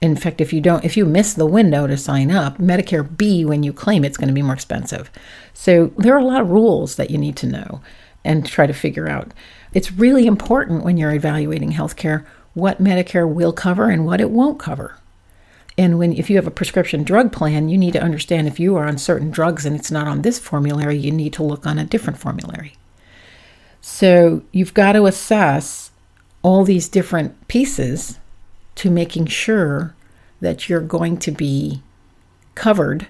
In 0.00 0.16
fact, 0.16 0.40
if 0.40 0.50
you 0.50 0.62
don't, 0.62 0.82
if 0.82 0.96
you 0.96 1.04
miss 1.04 1.34
the 1.34 1.44
window 1.44 1.86
to 1.86 1.98
sign 1.98 2.30
up, 2.30 2.56
Medicare 2.56 3.04
B, 3.18 3.44
when 3.44 3.62
you 3.62 3.74
claim, 3.74 4.02
it's 4.02 4.16
going 4.16 4.28
to 4.28 4.34
be 4.34 4.40
more 4.40 4.54
expensive. 4.54 5.10
So 5.52 5.92
there 5.98 6.14
are 6.14 6.20
a 6.20 6.24
lot 6.24 6.40
of 6.40 6.48
rules 6.48 6.96
that 6.96 7.10
you 7.10 7.18
need 7.18 7.36
to 7.36 7.46
know 7.46 7.82
and 8.24 8.46
try 8.46 8.66
to 8.66 8.72
figure 8.72 9.10
out. 9.10 9.34
It's 9.72 9.92
really 9.92 10.26
important 10.26 10.84
when 10.84 10.96
you're 10.96 11.14
evaluating 11.14 11.72
healthcare 11.72 12.24
what 12.54 12.82
Medicare 12.82 13.32
will 13.32 13.52
cover 13.52 13.88
and 13.90 14.04
what 14.04 14.20
it 14.20 14.30
won't 14.30 14.58
cover. 14.58 14.96
And 15.78 15.98
when 15.98 16.12
if 16.12 16.28
you 16.28 16.36
have 16.36 16.46
a 16.46 16.50
prescription 16.50 17.04
drug 17.04 17.32
plan, 17.32 17.68
you 17.68 17.78
need 17.78 17.92
to 17.92 18.02
understand 18.02 18.48
if 18.48 18.58
you 18.58 18.76
are 18.76 18.86
on 18.86 18.98
certain 18.98 19.30
drugs 19.30 19.64
and 19.64 19.76
it's 19.76 19.90
not 19.90 20.08
on 20.08 20.22
this 20.22 20.38
formulary, 20.38 20.96
you 20.98 21.12
need 21.12 21.32
to 21.34 21.42
look 21.42 21.66
on 21.66 21.78
a 21.78 21.84
different 21.84 22.18
formulary. 22.18 22.74
So 23.80 24.42
you've 24.52 24.74
got 24.74 24.92
to 24.92 25.06
assess 25.06 25.90
all 26.42 26.64
these 26.64 26.88
different 26.88 27.48
pieces 27.48 28.18
to 28.76 28.90
making 28.90 29.26
sure 29.26 29.94
that 30.40 30.68
you're 30.68 30.80
going 30.80 31.16
to 31.18 31.30
be 31.30 31.82
covered 32.54 33.06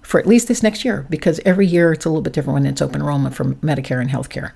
for 0.00 0.18
at 0.18 0.26
least 0.26 0.48
this 0.48 0.62
next 0.62 0.84
year 0.84 1.06
because 1.08 1.40
every 1.44 1.66
year 1.66 1.92
it's 1.92 2.04
a 2.04 2.08
little 2.08 2.22
bit 2.22 2.32
different 2.32 2.54
when 2.54 2.66
it's 2.66 2.82
open 2.82 3.00
enrollment 3.00 3.34
for 3.34 3.44
Medicare 3.44 4.00
and 4.00 4.10
healthcare. 4.10 4.52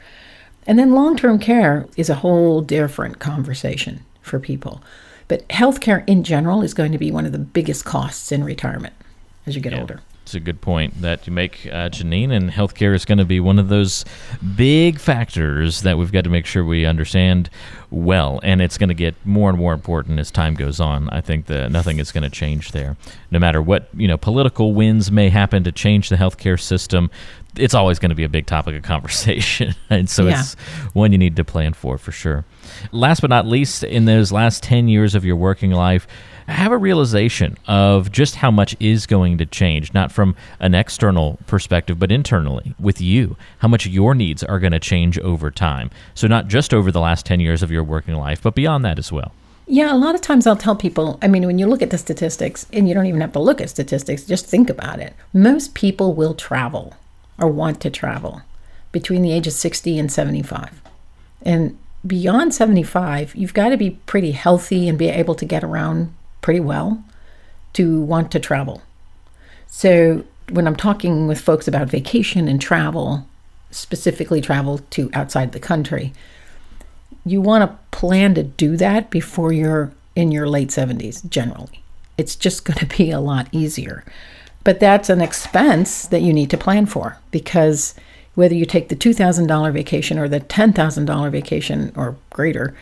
And 0.67 0.79
then 0.79 0.93
long 0.93 1.17
term 1.17 1.39
care 1.39 1.87
is 1.97 2.11
a 2.11 2.17
whole 2.17 2.61
different 2.61 3.19
conversation 3.19 4.01
for 4.23 4.39
people. 4.41 4.83
But 5.29 5.49
healthcare 5.49 6.05
in 6.07 6.25
general 6.25 6.63
is 6.63 6.75
going 6.75 6.93
to 6.93 6.99
be 6.99 7.11
one 7.11 7.27
of 7.27 7.33
the 7.33 7.39
biggest 7.39 7.85
costs 7.85 8.31
in 8.33 8.45
retirement 8.45 8.95
as 9.47 9.55
you 9.57 9.61
get 9.61 9.73
Yeah. 9.73 9.81
older. 9.81 10.01
It's 10.27 10.35
a 10.35 10.41
good 10.41 10.61
point 10.61 11.03
that 11.03 11.25
you 11.29 11.33
make, 11.33 11.67
uh, 11.71 11.89
Janine, 11.89 12.33
and 12.33 12.51
healthcare 12.51 12.97
is 12.97 13.05
going 13.05 13.19
to 13.19 13.25
be 13.25 13.39
one 13.39 13.61
of 13.61 13.69
those 13.69 14.05
big 14.57 14.99
factors 14.99 15.83
that 15.83 15.99
we've 15.99 16.11
got 16.11 16.25
to 16.25 16.31
make 16.31 16.47
sure 16.47 16.65
we 16.65 16.85
understand 16.85 17.49
well, 17.93 18.41
and 18.43 18.61
it's 18.61 18.77
going 18.77 18.89
to 18.89 18.95
get 18.97 19.15
more 19.25 19.49
and 19.51 19.57
more 19.57 19.73
important 19.73 20.19
as 20.19 20.33
time 20.33 20.55
goes 20.55 20.81
on. 20.81 21.09
I 21.11 21.21
think 21.21 21.47
that 21.47 21.71
nothing 21.71 22.01
is 22.01 22.11
going 22.11 22.25
to 22.25 22.29
change 22.29 22.73
there, 22.73 22.97
no 23.31 23.39
matter 23.39 23.63
what 23.63 23.89
you 23.95 24.09
know 24.09 24.17
political 24.17 24.75
winds 24.75 25.13
may 25.13 25.29
happen 25.29 25.63
to 25.63 25.71
change 25.71 26.09
the 26.09 26.17
healthcare 26.17 26.59
system. 26.61 27.09
It's 27.57 27.73
always 27.73 28.01
going 28.01 28.09
to 28.11 28.17
be 28.17 28.25
a 28.25 28.29
big 28.29 28.47
topic 28.47 28.75
of 28.75 28.83
conversation, 28.83 29.77
and 29.91 30.11
so 30.11 30.27
Yeah. 30.27 30.41
it's 30.41 30.55
one 30.93 31.13
you 31.13 31.19
need 31.19 31.37
to 31.37 31.45
plan 31.45 31.73
for 31.73 31.99
for 31.99 32.11
sure. 32.11 32.45
Last 32.91 33.21
but 33.21 33.31
not 33.31 33.47
least, 33.47 33.85
in 33.85 34.07
those 34.07 34.33
last 34.33 34.65
ten 34.65 34.89
years 34.89 35.15
of 35.15 35.25
your 35.25 35.37
working 35.37 35.71
life 35.71 36.09
have 36.49 36.73
a 36.73 36.77
realization 36.77 37.57
of 37.67 38.13
just 38.13 38.37
how 38.37 38.51
much 38.51 38.77
is 38.79 39.07
going 39.07 39.39
to 39.39 39.47
change, 39.47 39.93
not 39.93 40.13
from 40.13 40.37
an 40.61 40.75
external 40.75 41.39
perspective, 41.47 41.99
but 41.99 42.13
internally 42.13 42.75
with 42.79 43.01
you, 43.01 43.37
how 43.59 43.69
much 43.69 43.87
your 43.87 44.15
needs 44.15 44.43
are 44.43 44.59
going 44.59 44.73
to 44.73 44.81
change 44.81 45.19
over 45.19 45.51
time. 45.51 45.91
So, 46.15 46.27
not 46.27 46.49
just 46.49 46.73
over 46.73 46.93
the 46.93 47.01
last 47.01 47.27
10 47.27 47.41
years 47.41 47.63
of 47.63 47.71
your 47.71 47.85
working 47.85 48.15
life, 48.15 48.43
but 48.43 48.55
beyond 48.55 48.85
that 48.85 48.99
as 48.99 49.11
well. 49.11 49.33
Yeah, 49.69 49.93
a 49.93 49.97
lot 49.97 50.15
of 50.15 50.21
times 50.21 50.47
I'll 50.47 50.57
tell 50.57 50.77
people, 50.77 51.19
I 51.21 51.27
mean, 51.27 51.45
when 51.45 51.59
you 51.59 51.67
look 51.67 51.83
at 51.83 51.91
the 51.91 51.99
statistics, 51.99 52.67
and 52.73 52.89
you 52.89 52.95
don't 52.95 53.07
even 53.07 53.21
have 53.21 53.33
to 53.33 53.41
look 53.41 53.61
at 53.61 53.71
statistics, 53.71 54.25
just 54.25 54.47
think 54.47 54.71
about 54.71 55.01
it. 55.01 55.15
Most 55.33 55.75
people 55.75 56.15
will 56.15 56.35
travel 56.35 56.95
or 57.39 57.49
want 57.49 57.81
to 57.81 57.91
travel 57.91 58.43
between 58.93 59.23
the 59.23 59.33
age 59.33 59.49
of 59.49 59.53
60 59.53 59.99
and 59.99 60.11
75. 60.11 60.81
And 61.43 61.77
beyond 62.07 62.55
75, 62.55 63.35
you've 63.35 63.55
got 63.55 63.71
to 63.71 63.77
be 63.77 63.91
pretty 64.07 64.33
healthy 64.33 64.89
and 64.89 64.97
be 64.97 65.09
able 65.09 65.35
to 65.35 65.45
get 65.45 65.65
around 65.65 66.15
pretty 66.47 66.61
well 66.61 67.03
to 67.73 68.01
want 68.03 68.31
to 68.31 68.39
travel. 68.39 68.81
So 69.67 70.25
when 70.51 70.69
I'm 70.69 70.77
talking 70.77 71.27
with 71.27 71.41
folks 71.41 71.67
about 71.67 71.89
vacation 71.89 72.47
and 72.47 72.61
travel, 72.61 73.27
specifically 73.73 74.41
travel 74.41 74.79
to 74.91 75.11
outside 75.13 75.51
the 75.51 75.59
country, 75.59 76.13
you 77.25 77.41
want 77.41 77.69
to 77.69 77.77
plan 77.91 78.37
to 78.37 78.45
do 78.45 78.77
that 78.77 79.11
before 79.11 79.53
you're 79.53 79.91
in 80.15 80.31
your 80.31 80.49
late 80.49 80.69
70s 80.69 81.29
generally. 81.29 81.83
It's 82.17 82.37
just 82.37 82.65
going 82.65 82.79
to 82.79 82.97
be 82.97 83.11
a 83.11 83.19
lot 83.19 83.49
easier. 83.51 84.05
But 84.63 84.79
that's 84.79 85.11
an 85.11 85.21
expense 85.21 86.07
that 86.07 86.23
you 86.23 86.33
need 86.33 86.51
to 86.51 86.57
plan 86.57 86.87
for 86.87 87.19
because 87.33 87.97
whether 88.37 88.55
you 88.55 88.67
take 88.67 88.89
the 88.89 88.95
$2,000 88.95 89.73
vacation 89.73 90.17
or 90.17 90.29
the 90.29 90.39
$10,000 90.39 91.31
vacation 91.33 91.93
or 91.97 92.15
greater, 92.31 92.73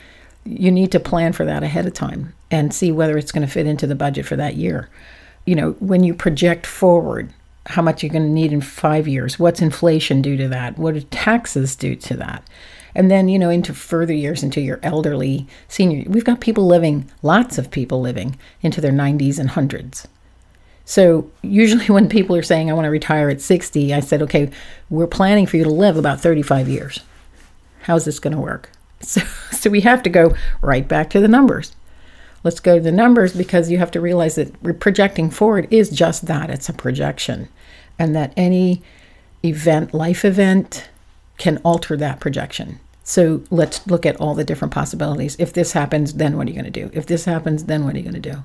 you 0.44 0.70
need 0.70 0.92
to 0.92 1.00
plan 1.00 1.32
for 1.32 1.44
that 1.44 1.62
ahead 1.62 1.86
of 1.86 1.94
time 1.94 2.34
and 2.50 2.72
see 2.72 2.92
whether 2.92 3.16
it's 3.16 3.32
going 3.32 3.46
to 3.46 3.52
fit 3.52 3.66
into 3.66 3.86
the 3.86 3.94
budget 3.94 4.26
for 4.26 4.36
that 4.36 4.56
year. 4.56 4.88
You 5.46 5.54
know, 5.54 5.72
when 5.80 6.04
you 6.04 6.14
project 6.14 6.66
forward, 6.66 7.32
how 7.66 7.82
much 7.82 8.02
you're 8.02 8.12
going 8.12 8.26
to 8.26 8.28
need 8.28 8.52
in 8.52 8.60
five 8.60 9.08
years, 9.08 9.38
what's 9.38 9.62
inflation 9.62 10.20
due 10.22 10.36
to 10.36 10.48
that, 10.48 10.78
what 10.78 10.94
are 10.94 11.00
taxes 11.02 11.74
due 11.74 11.96
to 11.96 12.16
that, 12.16 12.44
and 12.94 13.10
then 13.10 13.28
you 13.28 13.38
know 13.38 13.50
into 13.50 13.74
further 13.74 14.12
years 14.12 14.42
into 14.42 14.60
your 14.60 14.78
elderly 14.82 15.46
senior. 15.68 16.04
We've 16.08 16.24
got 16.24 16.40
people 16.40 16.66
living, 16.66 17.10
lots 17.22 17.58
of 17.58 17.70
people 17.70 18.00
living 18.00 18.38
into 18.62 18.80
their 18.80 18.92
90s 18.92 19.38
and 19.38 19.50
hundreds. 19.50 20.06
So 20.84 21.30
usually 21.42 21.86
when 21.88 22.08
people 22.08 22.36
are 22.36 22.42
saying 22.42 22.70
I 22.70 22.74
want 22.74 22.84
to 22.84 22.90
retire 22.90 23.30
at 23.30 23.40
60, 23.40 23.94
I 23.94 24.00
said, 24.00 24.22
okay, 24.22 24.50
we're 24.90 25.06
planning 25.06 25.46
for 25.46 25.56
you 25.56 25.64
to 25.64 25.70
live 25.70 25.96
about 25.96 26.20
35 26.20 26.68
years. 26.68 27.00
How's 27.82 28.04
this 28.04 28.20
going 28.20 28.34
to 28.34 28.40
work? 28.40 28.70
So, 29.04 29.20
so 29.52 29.70
we 29.70 29.82
have 29.82 30.02
to 30.02 30.10
go 30.10 30.34
right 30.60 30.86
back 30.86 31.10
to 31.10 31.20
the 31.20 31.28
numbers. 31.28 31.74
Let's 32.42 32.60
go 32.60 32.76
to 32.76 32.82
the 32.82 32.92
numbers 32.92 33.34
because 33.34 33.70
you 33.70 33.78
have 33.78 33.90
to 33.92 34.00
realize 34.00 34.34
that 34.34 34.80
projecting 34.80 35.30
forward 35.30 35.66
is 35.70 35.88
just 35.90 36.26
that 36.26 36.50
it's 36.50 36.68
a 36.68 36.74
projection. 36.74 37.48
And 37.98 38.14
that 38.14 38.34
any 38.36 38.82
event, 39.42 39.94
life 39.94 40.24
event, 40.24 40.88
can 41.38 41.58
alter 41.58 41.96
that 41.96 42.20
projection. 42.20 42.80
So 43.02 43.42
let's 43.50 43.86
look 43.86 44.04
at 44.04 44.16
all 44.16 44.34
the 44.34 44.44
different 44.44 44.74
possibilities. 44.74 45.36
If 45.38 45.52
this 45.52 45.72
happens, 45.72 46.14
then 46.14 46.36
what 46.36 46.46
are 46.46 46.50
you 46.50 46.60
going 46.60 46.72
to 46.72 46.82
do? 46.82 46.90
If 46.92 47.06
this 47.06 47.24
happens, 47.24 47.64
then 47.64 47.84
what 47.84 47.94
are 47.94 47.98
you 47.98 48.02
going 48.02 48.20
to 48.20 48.32
do? 48.32 48.42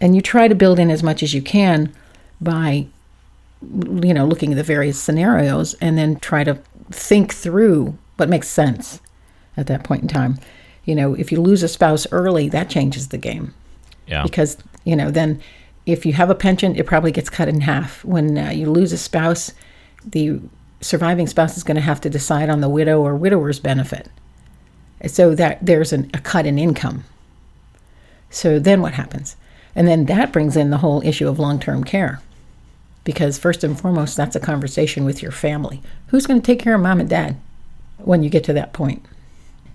And 0.00 0.14
you 0.14 0.20
try 0.20 0.48
to 0.48 0.54
build 0.54 0.78
in 0.78 0.90
as 0.90 1.02
much 1.02 1.22
as 1.22 1.32
you 1.34 1.42
can 1.42 1.92
by 2.40 2.86
you 4.02 4.12
know 4.12 4.26
looking 4.26 4.52
at 4.52 4.56
the 4.56 4.62
various 4.62 5.00
scenarios 5.00 5.74
and 5.74 5.96
then 5.96 6.16
try 6.16 6.44
to 6.44 6.58
think 6.90 7.32
through 7.32 7.96
what 8.16 8.28
makes 8.28 8.48
sense 8.48 9.00
at 9.56 9.66
that 9.66 9.84
point 9.84 10.02
in 10.02 10.08
time. 10.08 10.38
You 10.84 10.94
know, 10.94 11.14
if 11.14 11.32
you 11.32 11.40
lose 11.40 11.62
a 11.62 11.68
spouse 11.68 12.06
early, 12.12 12.48
that 12.50 12.70
changes 12.70 13.08
the 13.08 13.18
game. 13.18 13.54
Yeah. 14.06 14.22
Because, 14.22 14.56
you 14.84 14.94
know, 14.94 15.10
then 15.10 15.40
if 15.84 16.06
you 16.06 16.12
have 16.12 16.30
a 16.30 16.34
pension, 16.34 16.76
it 16.76 16.86
probably 16.86 17.12
gets 17.12 17.30
cut 17.30 17.48
in 17.48 17.60
half. 17.62 18.04
When 18.04 18.38
uh, 18.38 18.50
you 18.50 18.70
lose 18.70 18.92
a 18.92 18.98
spouse, 18.98 19.52
the 20.04 20.40
surviving 20.80 21.26
spouse 21.26 21.56
is 21.56 21.64
going 21.64 21.76
to 21.76 21.80
have 21.80 22.00
to 22.02 22.10
decide 22.10 22.48
on 22.48 22.60
the 22.60 22.68
widow 22.68 23.00
or 23.00 23.16
widower's 23.16 23.60
benefit. 23.60 24.08
So 25.06 25.34
that 25.34 25.64
there's 25.64 25.92
an, 25.92 26.10
a 26.14 26.18
cut 26.18 26.46
in 26.46 26.58
income. 26.58 27.04
So 28.30 28.58
then 28.58 28.80
what 28.80 28.94
happens? 28.94 29.36
And 29.74 29.86
then 29.86 30.06
that 30.06 30.32
brings 30.32 30.56
in 30.56 30.70
the 30.70 30.78
whole 30.78 31.02
issue 31.02 31.28
of 31.28 31.38
long 31.38 31.58
term 31.58 31.84
care. 31.84 32.20
Because 33.04 33.38
first 33.38 33.62
and 33.62 33.78
foremost, 33.78 34.16
that's 34.16 34.34
a 34.34 34.40
conversation 34.40 35.04
with 35.04 35.22
your 35.22 35.30
family. 35.30 35.80
Who's 36.08 36.26
going 36.26 36.40
to 36.40 36.46
take 36.46 36.58
care 36.58 36.74
of 36.74 36.80
mom 36.80 36.98
and 36.98 37.08
dad 37.08 37.36
when 37.98 38.22
you 38.22 38.30
get 38.30 38.42
to 38.44 38.52
that 38.54 38.72
point? 38.72 39.04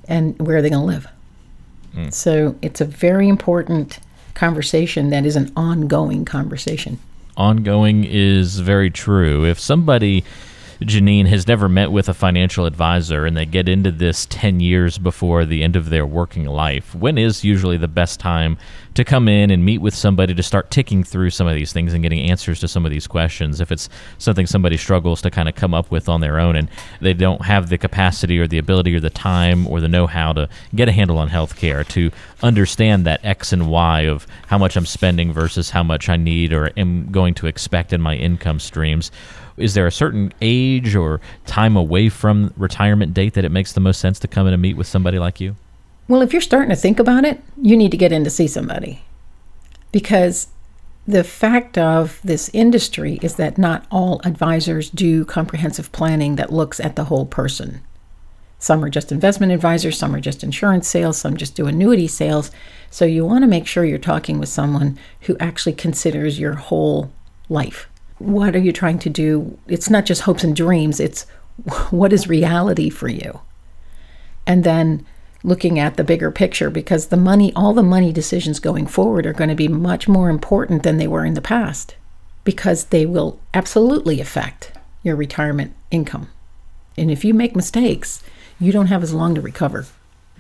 And 0.07 0.37
where 0.39 0.57
are 0.57 0.61
they 0.61 0.69
going 0.69 0.81
to 0.81 0.85
live? 0.85 1.07
Mm. 1.95 2.13
So 2.13 2.55
it's 2.61 2.81
a 2.81 2.85
very 2.85 3.27
important 3.27 3.99
conversation 4.33 5.09
that 5.09 5.25
is 5.25 5.35
an 5.35 5.51
ongoing 5.55 6.25
conversation. 6.25 6.99
Ongoing 7.37 8.03
is 8.03 8.59
very 8.59 8.89
true. 8.89 9.45
If 9.45 9.59
somebody 9.59 10.23
Janine 10.81 11.27
has 11.27 11.47
never 11.47 11.69
met 11.69 11.91
with 11.91 12.09
a 12.09 12.13
financial 12.13 12.65
advisor 12.65 13.27
and 13.27 13.37
they 13.37 13.45
get 13.45 13.69
into 13.69 13.91
this 13.91 14.25
10 14.31 14.59
years 14.59 14.97
before 14.97 15.45
the 15.45 15.61
end 15.61 15.75
of 15.75 15.89
their 15.91 16.07
working 16.07 16.45
life, 16.45 16.95
when 16.95 17.19
is 17.19 17.43
usually 17.43 17.77
the 17.77 17.87
best 17.87 18.19
time 18.19 18.57
to 18.95 19.03
come 19.05 19.27
in 19.27 19.51
and 19.51 19.63
meet 19.63 19.77
with 19.77 19.93
somebody 19.93 20.33
to 20.33 20.41
start 20.41 20.71
ticking 20.71 21.03
through 21.03 21.29
some 21.29 21.47
of 21.47 21.53
these 21.53 21.71
things 21.71 21.93
and 21.93 22.01
getting 22.01 22.27
answers 22.31 22.59
to 22.61 22.67
some 22.67 22.83
of 22.83 22.91
these 22.91 23.05
questions? 23.05 23.61
If 23.61 23.71
it's 23.71 23.89
something 24.17 24.47
somebody 24.47 24.75
struggles 24.75 25.21
to 25.21 25.29
kind 25.29 25.47
of 25.47 25.53
come 25.53 25.75
up 25.75 25.91
with 25.91 26.09
on 26.09 26.19
their 26.19 26.39
own 26.39 26.55
and 26.55 26.67
they 26.99 27.13
don't 27.13 27.45
have 27.45 27.69
the 27.69 27.77
capacity 27.77 28.39
or 28.39 28.47
the 28.47 28.57
ability 28.57 28.95
or 28.95 28.99
the 28.99 29.11
time 29.11 29.67
or 29.67 29.81
the 29.81 29.87
know 29.87 30.07
how 30.07 30.33
to 30.33 30.49
get 30.73 30.89
a 30.89 30.91
handle 30.91 31.19
on 31.19 31.29
healthcare, 31.29 31.87
to 31.89 32.09
understand 32.41 33.05
that 33.05 33.23
X 33.23 33.53
and 33.53 33.69
Y 33.69 34.01
of 34.01 34.25
how 34.47 34.57
much 34.57 34.75
I'm 34.75 34.87
spending 34.87 35.31
versus 35.31 35.69
how 35.69 35.83
much 35.83 36.09
I 36.09 36.17
need 36.17 36.53
or 36.53 36.71
am 36.75 37.11
going 37.11 37.35
to 37.35 37.45
expect 37.45 37.93
in 37.93 38.01
my 38.01 38.15
income 38.15 38.59
streams 38.59 39.11
is 39.61 39.73
there 39.73 39.87
a 39.87 39.91
certain 39.91 40.33
age 40.41 40.95
or 40.95 41.21
time 41.45 41.75
away 41.75 42.09
from 42.09 42.53
retirement 42.57 43.13
date 43.13 43.33
that 43.33 43.45
it 43.45 43.51
makes 43.51 43.73
the 43.73 43.79
most 43.79 43.99
sense 43.99 44.19
to 44.19 44.27
come 44.27 44.47
in 44.47 44.53
and 44.53 44.61
meet 44.61 44.77
with 44.77 44.87
somebody 44.87 45.19
like 45.19 45.39
you? 45.39 45.55
Well, 46.07 46.21
if 46.21 46.33
you're 46.33 46.41
starting 46.41 46.69
to 46.69 46.75
think 46.75 46.99
about 46.99 47.23
it, 47.23 47.41
you 47.61 47.77
need 47.77 47.91
to 47.91 47.97
get 47.97 48.11
in 48.11 48.23
to 48.23 48.29
see 48.29 48.47
somebody. 48.47 49.03
Because 49.91 50.47
the 51.07 51.23
fact 51.23 51.77
of 51.77 52.19
this 52.23 52.49
industry 52.53 53.19
is 53.21 53.35
that 53.35 53.57
not 53.57 53.85
all 53.91 54.21
advisors 54.23 54.89
do 54.89 55.25
comprehensive 55.25 55.91
planning 55.91 56.35
that 56.35 56.53
looks 56.53 56.79
at 56.79 56.95
the 56.95 57.05
whole 57.05 57.25
person. 57.25 57.81
Some 58.59 58.83
are 58.85 58.89
just 58.89 59.11
investment 59.11 59.51
advisors, 59.51 59.97
some 59.97 60.15
are 60.15 60.19
just 60.19 60.43
insurance 60.43 60.87
sales, 60.87 61.17
some 61.17 61.35
just 61.35 61.55
do 61.55 61.65
annuity 61.65 62.07
sales. 62.07 62.51
So 62.91 63.05
you 63.05 63.25
want 63.25 63.43
to 63.43 63.47
make 63.47 63.65
sure 63.65 63.83
you're 63.83 63.97
talking 63.97 64.37
with 64.37 64.49
someone 64.49 64.99
who 65.21 65.35
actually 65.39 65.73
considers 65.73 66.39
your 66.39 66.53
whole 66.53 67.11
life 67.49 67.87
what 68.21 68.55
are 68.55 68.59
you 68.59 68.71
trying 68.71 68.99
to 68.99 69.09
do? 69.09 69.57
It's 69.67 69.89
not 69.89 70.05
just 70.05 70.21
hopes 70.21 70.43
and 70.43 70.55
dreams, 70.55 70.99
it's 70.99 71.23
what 71.91 72.13
is 72.13 72.27
reality 72.27 72.89
for 72.89 73.07
you? 73.07 73.41
And 74.47 74.63
then 74.63 75.05
looking 75.43 75.79
at 75.79 75.97
the 75.97 76.03
bigger 76.03 76.31
picture 76.31 76.69
because 76.69 77.07
the 77.07 77.17
money, 77.17 77.51
all 77.55 77.73
the 77.73 77.83
money 77.83 78.11
decisions 78.11 78.59
going 78.59 78.87
forward 78.87 79.25
are 79.25 79.33
going 79.33 79.49
to 79.49 79.55
be 79.55 79.67
much 79.67 80.07
more 80.07 80.29
important 80.29 80.83
than 80.83 80.97
they 80.97 81.07
were 81.07 81.25
in 81.25 81.33
the 81.33 81.41
past 81.41 81.95
because 82.43 82.85
they 82.85 83.05
will 83.05 83.39
absolutely 83.53 84.19
affect 84.19 84.71
your 85.03 85.15
retirement 85.15 85.73
income. 85.89 86.29
And 86.97 87.09
if 87.09 87.25
you 87.25 87.33
make 87.33 87.55
mistakes, 87.55 88.23
you 88.59 88.71
don't 88.71 88.87
have 88.87 89.03
as 89.03 89.13
long 89.13 89.33
to 89.35 89.41
recover. 89.41 89.85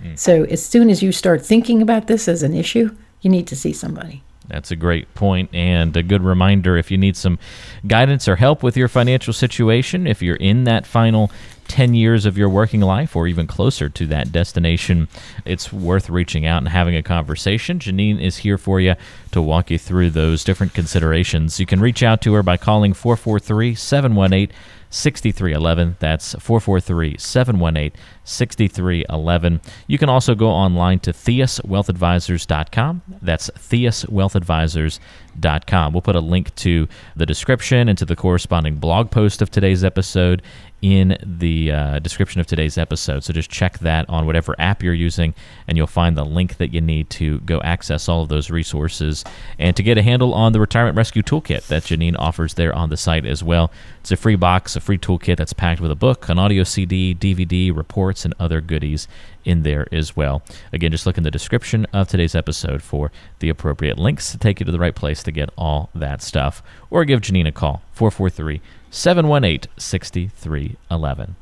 Mm. 0.03 0.17
So 0.17 0.43
as 0.45 0.63
soon 0.63 0.89
as 0.89 1.01
you 1.01 1.11
start 1.11 1.45
thinking 1.45 1.81
about 1.81 2.07
this 2.07 2.27
as 2.27 2.43
an 2.43 2.53
issue, 2.53 2.95
you 3.21 3.29
need 3.29 3.47
to 3.47 3.55
see 3.55 3.73
somebody. 3.73 4.23
That's 4.51 4.69
a 4.69 4.75
great 4.75 5.13
point 5.15 5.49
and 5.55 5.95
a 5.95 6.03
good 6.03 6.23
reminder 6.23 6.75
if 6.75 6.91
you 6.91 6.97
need 6.97 7.15
some 7.15 7.39
guidance 7.87 8.27
or 8.27 8.35
help 8.35 8.63
with 8.63 8.75
your 8.75 8.89
financial 8.89 9.31
situation, 9.31 10.05
if 10.05 10.21
you're 10.21 10.35
in 10.35 10.65
that 10.65 10.85
final 10.85 11.31
10 11.69 11.93
years 11.93 12.25
of 12.25 12.37
your 12.37 12.49
working 12.49 12.81
life 12.81 13.15
or 13.15 13.27
even 13.27 13.47
closer 13.47 13.87
to 13.87 14.05
that 14.07 14.29
destination, 14.29 15.07
it's 15.45 15.71
worth 15.71 16.09
reaching 16.09 16.45
out 16.45 16.57
and 16.57 16.67
having 16.67 16.97
a 16.97 17.01
conversation. 17.01 17.79
Janine 17.79 18.19
is 18.19 18.37
here 18.37 18.57
for 18.57 18.81
you 18.81 18.95
to 19.31 19.41
walk 19.41 19.71
you 19.71 19.77
through 19.77 20.09
those 20.09 20.43
different 20.43 20.73
considerations. 20.73 21.61
You 21.61 21.65
can 21.65 21.79
reach 21.79 22.03
out 22.03 22.21
to 22.23 22.33
her 22.33 22.43
by 22.43 22.57
calling 22.57 22.93
443 22.93 23.73
718 23.73 24.53
6311. 24.89 25.95
That's 25.99 26.33
443 26.33 27.15
718 27.17 27.97
6311. 28.23 29.59
You 29.87 29.97
can 29.97 30.09
also 30.09 30.35
go 30.35 30.49
online 30.49 30.99
to 30.99 31.11
theuswealthadvisors.com. 31.11 33.01
That's 33.21 33.49
theuswealthadvisors.com. 33.49 35.93
We'll 35.93 36.01
put 36.01 36.15
a 36.15 36.21
link 36.21 36.55
to 36.55 36.87
the 37.15 37.25
description 37.25 37.89
and 37.89 37.97
to 37.97 38.05
the 38.05 38.15
corresponding 38.15 38.75
blog 38.75 39.09
post 39.11 39.41
of 39.41 39.49
today's 39.49 39.83
episode 39.83 40.43
in 40.81 41.15
the 41.23 41.71
uh, 41.71 41.99
description 41.99 42.41
of 42.41 42.47
today's 42.47 42.77
episode. 42.77 43.23
So 43.23 43.33
just 43.33 43.51
check 43.51 43.79
that 43.79 44.09
on 44.09 44.25
whatever 44.25 44.55
app 44.57 44.81
you're 44.81 44.93
using, 44.93 45.33
and 45.67 45.77
you'll 45.77 45.87
find 45.87 46.17
the 46.17 46.25
link 46.25 46.57
that 46.57 46.73
you 46.73 46.81
need 46.81 47.09
to 47.11 47.39
go 47.41 47.61
access 47.61 48.09
all 48.09 48.23
of 48.23 48.29
those 48.29 48.49
resources 48.49 49.23
and 49.59 49.75
to 49.75 49.83
get 49.83 49.97
a 49.97 50.01
handle 50.01 50.33
on 50.33 50.53
the 50.53 50.59
Retirement 50.59 50.97
Rescue 50.97 51.21
Toolkit 51.21 51.67
that 51.67 51.83
Janine 51.83 52.15
offers 52.17 52.55
there 52.55 52.73
on 52.73 52.89
the 52.89 52.97
site 52.97 53.25
as 53.25 53.43
well. 53.43 53.71
It's 53.99 54.11
a 54.11 54.17
free 54.17 54.35
box, 54.35 54.75
a 54.75 54.81
free 54.81 54.97
toolkit 54.97 55.37
that's 55.37 55.53
packed 55.53 55.79
with 55.79 55.91
a 55.91 55.95
book, 55.95 56.27
an 56.29 56.39
audio 56.39 56.63
CD, 56.63 57.13
DVD, 57.13 57.75
reports, 58.11 58.25
and 58.25 58.33
other 58.39 58.59
goodies 58.59 59.07
in 59.45 59.63
there 59.63 59.87
as 59.91 60.15
well. 60.15 60.41
Again, 60.73 60.91
just 60.91 61.05
look 61.05 61.17
in 61.17 61.23
the 61.23 61.31
description 61.31 61.85
of 61.93 62.09
today's 62.09 62.35
episode 62.35 62.81
for 62.83 63.11
the 63.39 63.49
appropriate 63.49 63.97
links 63.97 64.31
to 64.31 64.37
take 64.37 64.59
you 64.59 64.65
to 64.65 64.71
the 64.71 64.79
right 64.79 64.95
place 64.95 65.23
to 65.23 65.31
get 65.31 65.49
all 65.57 65.89
that 65.95 66.21
stuff. 66.21 66.61
Or 66.89 67.05
give 67.05 67.21
Janine 67.21 67.47
a 67.47 67.51
call, 67.51 67.81
443 67.93 68.61
718 68.89 69.71
6311. 69.77 71.35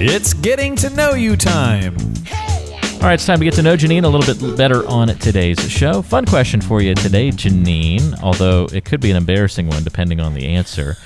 It's 0.00 0.32
getting 0.34 0.76
to 0.76 0.90
know 0.90 1.14
you 1.14 1.36
time. 1.36 1.96
All 3.00 3.04
right, 3.04 3.14
it's 3.14 3.26
time 3.26 3.38
to 3.38 3.44
get 3.44 3.54
to 3.54 3.62
know 3.62 3.76
Janine 3.76 4.02
a 4.02 4.08
little 4.08 4.34
bit 4.34 4.56
better 4.56 4.84
on 4.88 5.06
today's 5.18 5.60
show. 5.70 6.02
Fun 6.02 6.24
question 6.24 6.60
for 6.60 6.82
you 6.82 6.96
today, 6.96 7.30
Janine, 7.30 8.20
although 8.22 8.66
it 8.72 8.84
could 8.84 9.00
be 9.00 9.12
an 9.12 9.16
embarrassing 9.16 9.68
one 9.68 9.84
depending 9.84 10.18
on 10.18 10.34
the 10.34 10.48
answer. 10.48 10.96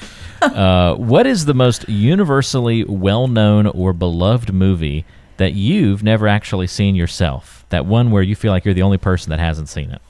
Uh, 0.42 0.94
what 0.96 1.26
is 1.26 1.44
the 1.44 1.55
most 1.55 1.88
universally 1.88 2.85
well 2.85 3.28
known 3.28 3.66
or 3.66 3.92
beloved 3.92 4.52
movie 4.52 5.05
that 5.37 5.52
you've 5.52 6.02
never 6.02 6.28
actually 6.28 6.66
seen 6.66 6.94
yourself? 6.94 7.64
That 7.70 7.87
one 7.87 8.11
where 8.11 8.22
you 8.22 8.37
feel 8.37 8.52
like 8.52 8.64
you're 8.64 8.74
the 8.74 8.83
only 8.83 8.98
person 8.98 9.31
that 9.31 9.40
hasn't 9.40 9.68
seen 9.68 9.90
it? 9.90 10.02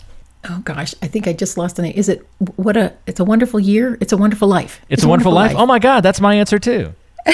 Oh 0.49 0.61
gosh, 0.65 0.95
I 1.01 1.07
think 1.07 1.29
I 1.29 1.33
just 1.33 1.57
lost 1.57 1.77
the 1.77 1.83
name. 1.83 1.95
Is 1.95 2.09
it 2.09 2.27
what 2.57 2.77
a? 2.77 2.93
It's 3.07 3.21
a 3.21 3.25
wonderful 3.25 3.61
year. 3.61 3.97
It's 4.01 4.13
a 4.13 4.17
wonderful 4.17 4.49
life. 4.49 4.81
It's, 4.89 4.95
it's 4.95 5.05
a, 5.05 5.09
wonderful, 5.09 5.33
wonderful 5.33 5.55
life. 5.55 5.55
life. 5.57 5.63
Oh 5.63 5.67
my 5.67 5.79
God, 5.79 6.01
that's 6.01 6.21
my 6.21 6.35
answer 6.35 6.59
too. 6.59 6.93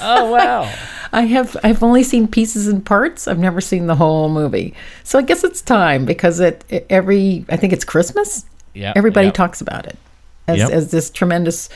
oh 0.00 0.30
wow. 0.30 0.72
I 1.12 1.22
have 1.22 1.56
I've 1.64 1.82
only 1.82 2.04
seen 2.04 2.28
pieces 2.28 2.68
and 2.68 2.86
parts. 2.86 3.26
I've 3.26 3.40
never 3.40 3.60
seen 3.60 3.88
the 3.88 3.96
whole 3.96 4.28
movie. 4.28 4.74
So 5.02 5.18
I 5.18 5.22
guess 5.22 5.42
it's 5.42 5.60
time 5.60 6.04
because 6.04 6.38
it, 6.38 6.64
it 6.68 6.86
every 6.88 7.44
I 7.48 7.56
think 7.56 7.72
it's 7.72 7.84
Christmas. 7.84 8.44
Yeah. 8.74 8.92
Everybody 8.94 9.26
yep. 9.28 9.34
talks 9.34 9.60
about 9.60 9.86
it. 9.86 9.98
as, 10.46 10.58
Yep. 10.58 10.70
as 10.70 10.90
this 10.92 11.10
tremendous 11.10 11.68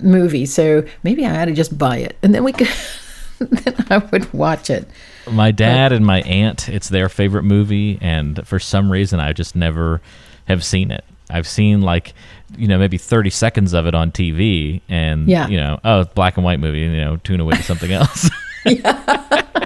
movie. 0.00 0.46
So 0.46 0.84
maybe 1.02 1.24
I 1.26 1.42
ought 1.42 1.46
to 1.46 1.52
just 1.54 1.76
buy 1.76 1.98
it, 1.98 2.16
and 2.22 2.34
then 2.34 2.44
we 2.44 2.52
could. 2.52 2.68
then 3.38 3.74
I 3.90 3.98
would 3.98 4.32
watch 4.32 4.70
it. 4.70 4.88
My 5.30 5.50
dad 5.50 5.92
and 5.92 6.04
my 6.06 6.22
aunt, 6.22 6.68
it's 6.68 6.88
their 6.88 7.08
favorite 7.08 7.42
movie, 7.44 7.98
and 8.00 8.46
for 8.46 8.58
some 8.58 8.90
reason, 8.90 9.20
I 9.20 9.32
just 9.32 9.54
never 9.56 10.00
have 10.46 10.64
seen 10.64 10.90
it. 10.90 11.04
I've 11.30 11.46
seen 11.46 11.80
like, 11.80 12.12
you 12.56 12.68
know, 12.68 12.78
maybe 12.78 12.98
30 12.98 13.30
seconds 13.30 13.72
of 13.72 13.86
it 13.86 13.94
on 13.94 14.10
TV, 14.12 14.80
and, 14.88 15.28
Yeah. 15.28 15.48
you 15.48 15.56
know, 15.56 15.80
oh, 15.84 16.04
black 16.04 16.36
and 16.36 16.44
white 16.44 16.60
movie, 16.60 16.80
you 16.80 16.90
know, 16.90 17.16
tune 17.18 17.40
away 17.40 17.56
to 17.56 17.62
something 17.62 17.92
else. 17.92 18.28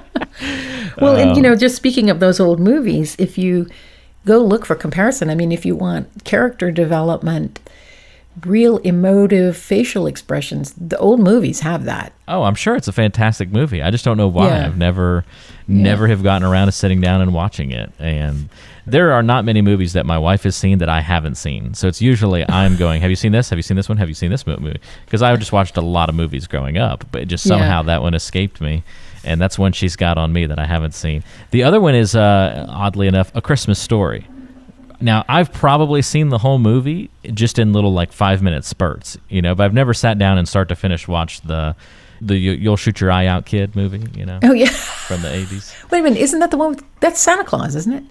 Well, 0.98 1.16
and 1.16 1.36
you 1.36 1.42
know, 1.42 1.52
um, 1.52 1.58
just 1.58 1.76
speaking 1.76 2.08
of 2.08 2.20
those 2.20 2.40
old 2.40 2.58
movies, 2.58 3.16
if 3.18 3.36
you 3.36 3.68
go 4.24 4.38
look 4.38 4.64
for 4.64 4.74
comparison, 4.74 5.28
I 5.28 5.34
mean, 5.34 5.52
if 5.52 5.66
you 5.66 5.76
want 5.76 6.24
character 6.24 6.70
development, 6.70 7.60
real 8.44 8.78
emotive 8.78 9.56
facial 9.56 10.06
expressions, 10.06 10.74
the 10.74 10.98
old 10.98 11.20
movies 11.20 11.60
have 11.60 11.84
that. 11.84 12.12
oh, 12.28 12.42
I'm 12.42 12.54
sure 12.54 12.74
it's 12.76 12.88
a 12.88 12.92
fantastic 12.92 13.50
movie. 13.50 13.82
I 13.82 13.90
just 13.90 14.04
don't 14.04 14.16
know 14.16 14.28
why. 14.28 14.48
Yeah. 14.48 14.66
I've 14.66 14.76
never, 14.76 15.24
never 15.68 16.06
have 16.08 16.22
gotten 16.22 16.46
around 16.46 16.66
to 16.66 16.72
sitting 16.72 17.00
down 17.00 17.20
and 17.20 17.32
watching 17.32 17.70
it. 17.70 17.92
And 17.98 18.48
there 18.84 19.12
are 19.12 19.22
not 19.22 19.44
many 19.44 19.62
movies 19.62 19.92
that 19.94 20.06
my 20.06 20.18
wife 20.18 20.42
has 20.42 20.54
seen 20.56 20.78
that 20.78 20.88
I 20.88 21.00
haven't 21.00 21.36
seen. 21.36 21.74
So 21.74 21.88
it's 21.88 22.02
usually 22.02 22.44
I'm 22.48 22.76
going, 22.76 23.00
Have 23.00 23.10
you 23.10 23.16
seen 23.16 23.32
this? 23.32 23.48
Have 23.50 23.58
you 23.58 23.62
seen 23.62 23.76
this 23.76 23.88
one? 23.88 23.96
Have 23.98 24.08
you 24.08 24.14
seen 24.14 24.30
this 24.30 24.46
movie? 24.46 24.78
Because 25.04 25.22
I 25.22 25.34
just 25.36 25.52
watched 25.52 25.76
a 25.76 25.80
lot 25.80 26.08
of 26.08 26.14
movies 26.14 26.46
growing 26.46 26.76
up, 26.78 27.04
but 27.12 27.26
just 27.28 27.46
Yeah. 27.46 27.50
somehow 27.50 27.82
that 27.84 28.02
one 28.02 28.14
escaped 28.14 28.60
me. 28.60 28.82
And 29.24 29.40
that's 29.40 29.58
one 29.58 29.72
she's 29.72 29.96
got 29.96 30.18
on 30.18 30.32
me 30.32 30.46
that 30.46 30.58
I 30.58 30.66
haven't 30.66 30.94
seen. 30.94 31.24
The 31.50 31.64
other 31.64 31.80
one 31.80 31.94
is, 31.96 32.14
uh, 32.14 32.66
oddly 32.68 33.08
enough, 33.08 33.32
A 33.34 33.40
Christmas 33.42 33.78
Story. 33.80 34.26
Now, 35.00 35.24
I've 35.28 35.52
probably 35.52 36.02
seen 36.02 36.28
the 36.30 36.38
whole 36.38 36.58
movie 36.58 37.10
just 37.34 37.58
in 37.58 37.72
little 37.72 37.92
like 37.92 38.12
five 38.12 38.42
minute 38.42 38.64
spurts, 38.64 39.18
you 39.28 39.42
know, 39.42 39.54
but 39.54 39.64
I've 39.64 39.74
never 39.74 39.92
sat 39.94 40.18
down 40.18 40.38
and 40.38 40.48
start 40.48 40.68
to 40.70 40.76
finish 40.76 41.06
watch 41.08 41.40
the 41.42 41.74
the 42.20 42.36
You- 42.36 42.52
You'll 42.52 42.76
Shoot 42.78 43.00
Your 43.00 43.10
Eye 43.10 43.26
Out 43.26 43.44
Kid 43.44 43.76
movie, 43.76 44.02
you 44.18 44.24
know, 44.24 44.38
Oh 44.42 44.52
yeah. 44.52 44.68
from 44.70 45.20
the 45.22 45.28
80s. 45.28 45.90
Wait 45.90 46.00
a 46.00 46.02
minute, 46.02 46.18
isn't 46.18 46.40
that 46.40 46.50
the 46.50 46.56
one 46.56 46.70
with 46.70 46.84
that's 47.00 47.20
Santa 47.20 47.44
Claus, 47.44 47.74
isn't 47.76 47.92
it? 47.92 48.04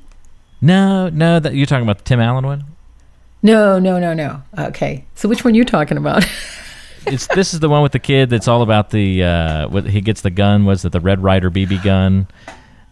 No, 0.61 1.09
no, 1.09 1.39
that 1.39 1.55
you're 1.55 1.65
talking 1.65 1.83
about 1.83 1.97
the 1.97 2.03
Tim 2.03 2.19
Allen 2.19 2.45
one? 2.45 2.63
No, 3.43 3.77
no, 3.79 3.99
no, 3.99 4.13
no. 4.13 4.41
Okay. 4.57 5.05
So 5.15 5.27
which 5.29 5.43
one 5.43 5.53
are 5.53 5.57
you 5.57 5.65
talking 5.65 5.97
about? 5.97 6.23
It's 7.07 7.27
this 7.27 7.53
is 7.53 7.59
the 7.59 7.69
one 7.69 7.83
with 7.83 7.91
the 7.91 7.99
kid 7.99 8.31
that's 8.31 8.47
all 8.47 8.63
about 8.63 8.89
the 8.89 9.23
uh 9.23 9.67
what 9.67 9.85
he 9.85 10.01
gets 10.01 10.21
the 10.21 10.31
gun, 10.31 10.65
was 10.65 10.83
it 10.85 10.91
the 10.91 10.99
Red 10.99 11.21
Ryder 11.21 11.51
BB 11.51 11.83
gun? 11.83 12.27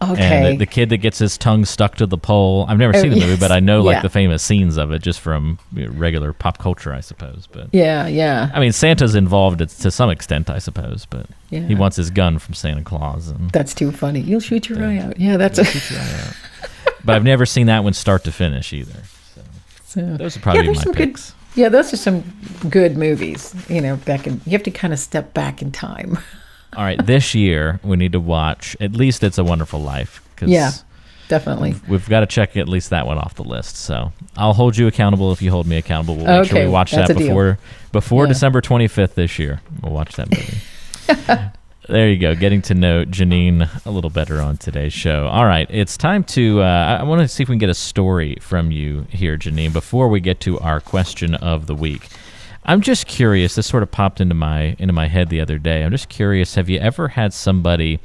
Okay. 0.02 0.22
And 0.36 0.46
the, 0.46 0.56
the 0.58 0.66
kid 0.66 0.88
that 0.90 0.98
gets 0.98 1.18
his 1.18 1.38
tongue 1.38 1.64
stuck 1.64 1.96
to 1.96 2.06
the 2.06 2.18
pole. 2.18 2.66
I've 2.68 2.78
never 2.78 2.96
Oh, 2.96 3.00
seen 3.00 3.10
the 3.10 3.20
movie, 3.20 3.36
but 3.36 3.50
I 3.52 3.60
know 3.60 3.80
like 3.82 3.96
Yeah. 3.96 4.02
the 4.02 4.08
famous 4.10 4.42
scenes 4.42 4.76
of 4.76 4.92
it 4.92 5.02
just 5.02 5.20
from 5.20 5.58
you 5.72 5.86
know, 5.86 5.92
regular 5.92 6.32
pop 6.32 6.58
culture, 6.58 6.92
I 6.92 7.00
suppose. 7.00 7.48
But 7.50 7.68
yeah, 7.72 8.06
yeah. 8.06 8.50
I 8.52 8.60
mean, 8.60 8.72
Santa's 8.72 9.14
involved 9.14 9.58
to 9.60 9.90
some 9.90 10.10
extent, 10.10 10.50
I 10.50 10.58
suppose, 10.58 11.06
but 11.06 11.26
yeah. 11.50 11.60
he 11.60 11.74
wants 11.74 11.96
his 11.96 12.10
gun 12.10 12.38
from 12.38 12.54
Santa 12.54 12.82
Claus. 12.82 13.28
And, 13.28 13.50
That's 13.50 13.74
too 13.74 13.92
funny. 13.92 14.20
You'll 14.20 14.40
shoot 14.40 14.68
your 14.68 14.82
eye 14.84 14.98
out. 14.98 15.18
Yeah, 15.18 15.36
that's 15.36 15.58
a, 15.58 15.64
but 17.04 17.14
I've 17.16 17.24
never 17.24 17.46
seen 17.46 17.66
that 17.66 17.84
one 17.84 17.92
start 17.92 18.24
to 18.24 18.32
finish 18.32 18.72
either. 18.72 19.02
so. 19.86 20.16
Those 20.16 20.34
would 20.36 20.42
probably 20.42 20.62
be 20.62 20.66
there's 20.68 20.78
my 20.78 20.82
some 20.84 20.94
picks. 20.94 21.30
Good, 21.30 21.60
yeah, 21.60 21.68
those 21.68 21.92
are 21.92 21.96
some 21.96 22.24
good 22.68 22.96
movies. 22.96 23.54
You 23.68 23.80
know, 23.80 23.96
back 23.96 24.26
in 24.26 24.40
you 24.44 24.52
have 24.52 24.62
to 24.64 24.70
kind 24.70 24.92
of 24.92 24.98
step 24.98 25.34
back 25.34 25.62
in 25.62 25.70
time. 25.70 26.18
All 26.76 26.84
right, 26.84 27.04
this 27.04 27.34
year 27.34 27.80
we 27.82 27.96
need 27.96 28.12
to 28.12 28.20
watch 28.20 28.76
at 28.80 28.92
least 28.92 29.22
"It's 29.22 29.38
a 29.38 29.44
Wonderful 29.44 29.80
Life" 29.80 30.20
because 30.34 30.50
Yeah, 30.50 30.70
definitely. 31.28 31.74
we've 31.88 32.08
got 32.08 32.20
to 32.20 32.26
check 32.26 32.56
at 32.56 32.68
least 32.68 32.90
that 32.90 33.06
one 33.06 33.18
off 33.18 33.34
the 33.34 33.44
list. 33.44 33.76
So 33.76 34.12
I'll 34.36 34.54
hold 34.54 34.76
you 34.76 34.86
accountable 34.86 35.32
if 35.32 35.40
you 35.42 35.50
hold 35.50 35.66
me 35.66 35.76
accountable. 35.76 36.16
We'll 36.16 36.26
make 36.40 36.48
sure 36.50 36.64
we 36.64 36.68
watch 36.70 36.92
that 36.92 37.10
a 37.10 37.14
deal. 37.14 37.26
before 37.28 37.58
before 37.92 38.24
Yeah. 38.24 38.28
December 38.32 38.60
25th 38.60 39.14
this 39.14 39.38
year. 39.38 39.60
We'll 39.82 39.92
watch 39.92 40.16
that 40.16 40.28
movie. 40.30 41.50
there 41.88 42.08
you 42.08 42.16
go. 42.18 42.34
Getting 42.34 42.62
to 42.62 42.74
know 42.74 43.04
Janine 43.04 43.68
a 43.86 43.90
little 43.90 44.10
better 44.10 44.40
on 44.40 44.56
today's 44.56 44.92
show. 44.92 45.26
All 45.28 45.44
right, 45.44 45.66
it's 45.70 45.96
time 45.96 46.24
to. 46.24 46.62
Uh, 46.62 46.98
I 47.00 47.02
want 47.04 47.20
to 47.20 47.28
see 47.28 47.42
if 47.42 47.48
we 47.48 47.52
can 47.54 47.58
get 47.58 47.68
a 47.70 47.74
story 47.74 48.36
from 48.40 48.70
you 48.70 49.06
here, 49.10 49.36
Janine, 49.36 49.72
before 49.72 50.08
we 50.08 50.20
get 50.20 50.40
to 50.40 50.58
our 50.60 50.80
question 50.80 51.34
of 51.36 51.66
the 51.66 51.74
week. 51.74 52.08
I'm 52.66 52.80
just 52.80 53.06
curious. 53.06 53.54
This 53.54 53.66
sort 53.66 53.82
of 53.82 53.90
popped 53.90 54.20
into 54.20 54.34
my 54.34 54.76
into 54.78 54.92
my 54.92 55.08
head 55.08 55.28
the 55.28 55.40
other 55.40 55.58
day. 55.58 55.82
I'm 55.82 55.90
just 55.90 56.08
curious. 56.08 56.54
Have 56.54 56.70
you 56.70 56.78
ever 56.78 57.08
had 57.08 57.34
somebody 57.34 58.00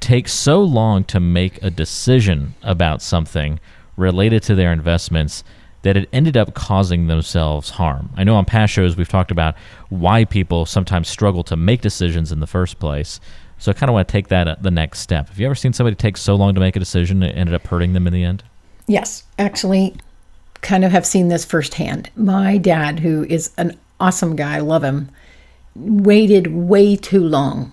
take 0.00 0.28
so 0.28 0.60
long 0.60 1.04
to 1.04 1.20
make 1.20 1.62
a 1.62 1.70
decision 1.70 2.54
about 2.62 3.00
something 3.00 3.60
related 3.96 4.42
to 4.44 4.54
their 4.54 4.72
investments 4.72 5.44
that 5.82 5.96
it 5.96 6.08
ended 6.12 6.36
up 6.36 6.54
causing 6.54 7.06
themselves 7.06 7.70
harm? 7.70 8.10
I 8.16 8.24
know 8.24 8.34
on 8.34 8.44
past 8.44 8.72
shows 8.72 8.96
we've 8.96 9.08
talked 9.08 9.30
about 9.30 9.54
why 9.88 10.24
people 10.24 10.66
sometimes 10.66 11.08
struggle 11.08 11.44
to 11.44 11.56
make 11.56 11.80
decisions 11.80 12.32
in 12.32 12.40
the 12.40 12.46
first 12.48 12.80
place. 12.80 13.20
So 13.58 13.70
I 13.70 13.74
kind 13.74 13.88
of 13.88 13.94
want 13.94 14.08
to 14.08 14.12
take 14.12 14.26
that 14.28 14.48
uh, 14.48 14.56
the 14.60 14.72
next 14.72 14.98
step. 14.98 15.28
Have 15.28 15.38
you 15.38 15.46
ever 15.46 15.54
seen 15.54 15.72
somebody 15.72 15.94
take 15.94 16.16
so 16.16 16.34
long 16.34 16.54
to 16.54 16.60
make 16.60 16.74
a 16.74 16.80
decision 16.80 17.22
it 17.22 17.36
ended 17.36 17.54
up 17.54 17.64
hurting 17.68 17.92
them 17.92 18.08
in 18.08 18.12
the 18.12 18.24
end? 18.24 18.42
Yes, 18.88 19.22
actually, 19.38 19.94
kind 20.62 20.84
of 20.84 20.90
have 20.90 21.06
seen 21.06 21.28
this 21.28 21.44
firsthand. 21.44 22.10
My 22.16 22.56
dad, 22.56 22.98
who 22.98 23.24
is 23.24 23.52
an 23.58 23.78
awesome 24.02 24.36
guy, 24.36 24.58
love 24.58 24.82
him, 24.82 25.10
waited 25.74 26.48
way 26.48 26.96
too 26.96 27.22
long 27.22 27.72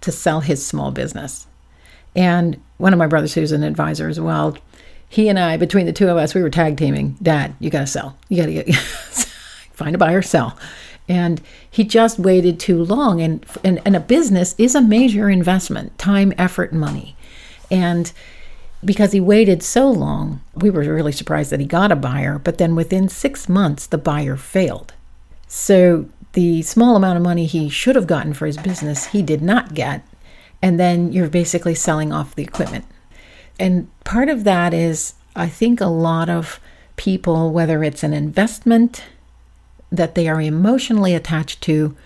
to 0.00 0.10
sell 0.10 0.40
his 0.40 0.64
small 0.64 0.90
business. 0.90 1.46
And 2.14 2.60
one 2.78 2.92
of 2.92 2.98
my 2.98 3.06
brothers, 3.06 3.34
who's 3.34 3.52
an 3.52 3.62
advisor 3.62 4.08
as 4.08 4.18
well, 4.18 4.56
he 5.08 5.28
and 5.28 5.38
I, 5.38 5.56
between 5.56 5.86
the 5.86 5.92
two 5.92 6.08
of 6.08 6.16
us, 6.16 6.34
we 6.34 6.42
were 6.42 6.50
tag 6.50 6.76
teaming. 6.76 7.16
Dad, 7.22 7.54
you 7.60 7.70
got 7.70 7.80
to 7.80 7.86
sell. 7.86 8.16
You 8.28 8.38
got 8.38 8.46
to 8.46 8.52
get 8.52 8.74
find 9.72 9.94
a 9.94 9.98
buyer, 9.98 10.22
sell. 10.22 10.58
And 11.08 11.40
he 11.70 11.84
just 11.84 12.18
waited 12.18 12.58
too 12.58 12.82
long. 12.82 13.20
And, 13.20 13.46
and 13.62 13.80
and 13.84 13.94
a 13.94 14.00
business 14.00 14.54
is 14.58 14.74
a 14.74 14.80
major 14.80 15.30
investment, 15.30 15.96
time, 15.98 16.32
effort, 16.36 16.72
money. 16.72 17.16
And 17.70 18.12
because 18.84 19.12
he 19.12 19.20
waited 19.20 19.62
so 19.62 19.90
long, 19.90 20.40
we 20.54 20.70
were 20.70 20.80
really 20.80 21.12
surprised 21.12 21.50
that 21.50 21.60
he 21.60 21.66
got 21.66 21.92
a 21.92 21.96
buyer. 21.96 22.38
But 22.38 22.58
then 22.58 22.74
within 22.74 23.08
six 23.08 23.48
months, 23.48 23.86
the 23.86 23.98
buyer 23.98 24.36
failed. 24.36 24.94
So 25.46 26.08
the 26.32 26.62
small 26.62 26.96
amount 26.96 27.16
of 27.16 27.22
money 27.22 27.46
he 27.46 27.68
should 27.68 27.96
have 27.96 28.06
gotten 28.06 28.34
for 28.34 28.46
his 28.46 28.58
business, 28.58 29.06
he 29.06 29.22
did 29.22 29.42
not 29.42 29.74
get. 29.74 30.06
And 30.60 30.78
then 30.78 31.12
you're 31.12 31.28
basically 31.28 31.74
selling 31.74 32.12
off 32.12 32.34
the 32.34 32.42
equipment. 32.42 32.84
And 33.58 33.88
part 34.04 34.28
of 34.28 34.44
that 34.44 34.74
is, 34.74 35.14
I 35.34 35.48
think 35.48 35.80
a 35.80 35.86
lot 35.86 36.28
of 36.28 36.60
people, 36.96 37.52
whether 37.52 37.82
it's 37.84 38.02
an 38.02 38.12
investment 38.12 39.04
that 39.90 40.14
they 40.14 40.28
are 40.28 40.40
emotionally 40.40 41.14
attached 41.14 41.62
to 41.62 41.96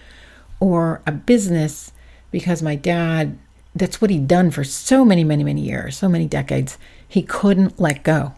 or 0.58 1.00
a 1.06 1.12
business, 1.12 1.92
because 2.30 2.62
my 2.62 2.74
dad, 2.74 3.38
that's 3.74 4.00
what 4.00 4.10
he'd 4.10 4.28
done 4.28 4.50
for 4.50 4.64
so 4.64 5.04
many, 5.04 5.24
many, 5.24 5.42
many 5.42 5.62
years, 5.62 5.96
so 5.96 6.08
many 6.08 6.26
decades, 6.26 6.76
he 7.06 7.22
couldn't 7.22 7.80
let 7.80 8.02
go. 8.02 8.34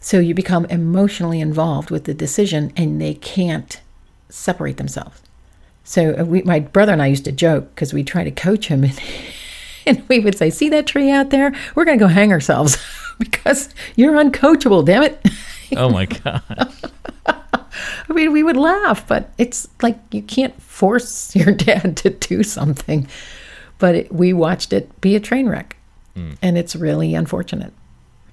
So 0.00 0.18
you 0.18 0.34
become 0.34 0.64
emotionally 0.66 1.40
involved 1.40 1.90
with 1.90 2.04
the 2.04 2.14
decision 2.14 2.72
and 2.76 3.00
they 3.00 3.14
can't 3.14 3.80
separate 4.28 4.76
themselves. 4.76 5.20
So 5.84 6.16
uh, 6.18 6.24
we, 6.24 6.42
my 6.42 6.60
brother 6.60 6.92
and 6.92 7.00
I 7.00 7.06
used 7.06 7.24
to 7.26 7.32
joke 7.32 7.74
because 7.74 7.94
we 7.94 8.02
try 8.02 8.24
to 8.24 8.30
coach 8.30 8.68
him 8.68 8.84
and, 8.84 9.00
and 9.86 10.08
we 10.08 10.18
would 10.18 10.36
say, 10.36 10.50
see 10.50 10.68
that 10.70 10.86
tree 10.86 11.10
out 11.10 11.30
there? 11.30 11.54
We're 11.74 11.84
going 11.84 11.98
to 11.98 12.04
go 12.04 12.08
hang 12.08 12.32
ourselves 12.32 12.76
because 13.18 13.68
you're 13.94 14.14
uncoachable, 14.14 14.84
damn 14.84 15.02
it. 15.02 15.24
Oh 15.76 15.90
my 15.90 16.06
god! 16.06 16.44
I 17.26 18.12
mean, 18.12 18.30
we 18.30 18.44
would 18.44 18.56
laugh, 18.56 19.04
but 19.08 19.32
it's 19.36 19.66
like 19.82 19.98
you 20.12 20.22
can't 20.22 20.62
force 20.62 21.34
your 21.34 21.52
dad 21.52 21.96
to 21.96 22.10
do 22.10 22.44
something. 22.44 23.08
But 23.78 23.94
it, 23.96 24.12
we 24.12 24.32
watched 24.32 24.72
it 24.72 25.00
be 25.00 25.16
a 25.16 25.20
train 25.20 25.48
wreck, 25.48 25.74
and 26.40 26.56
it's 26.56 26.76
really 26.76 27.16
unfortunate. 27.16 27.72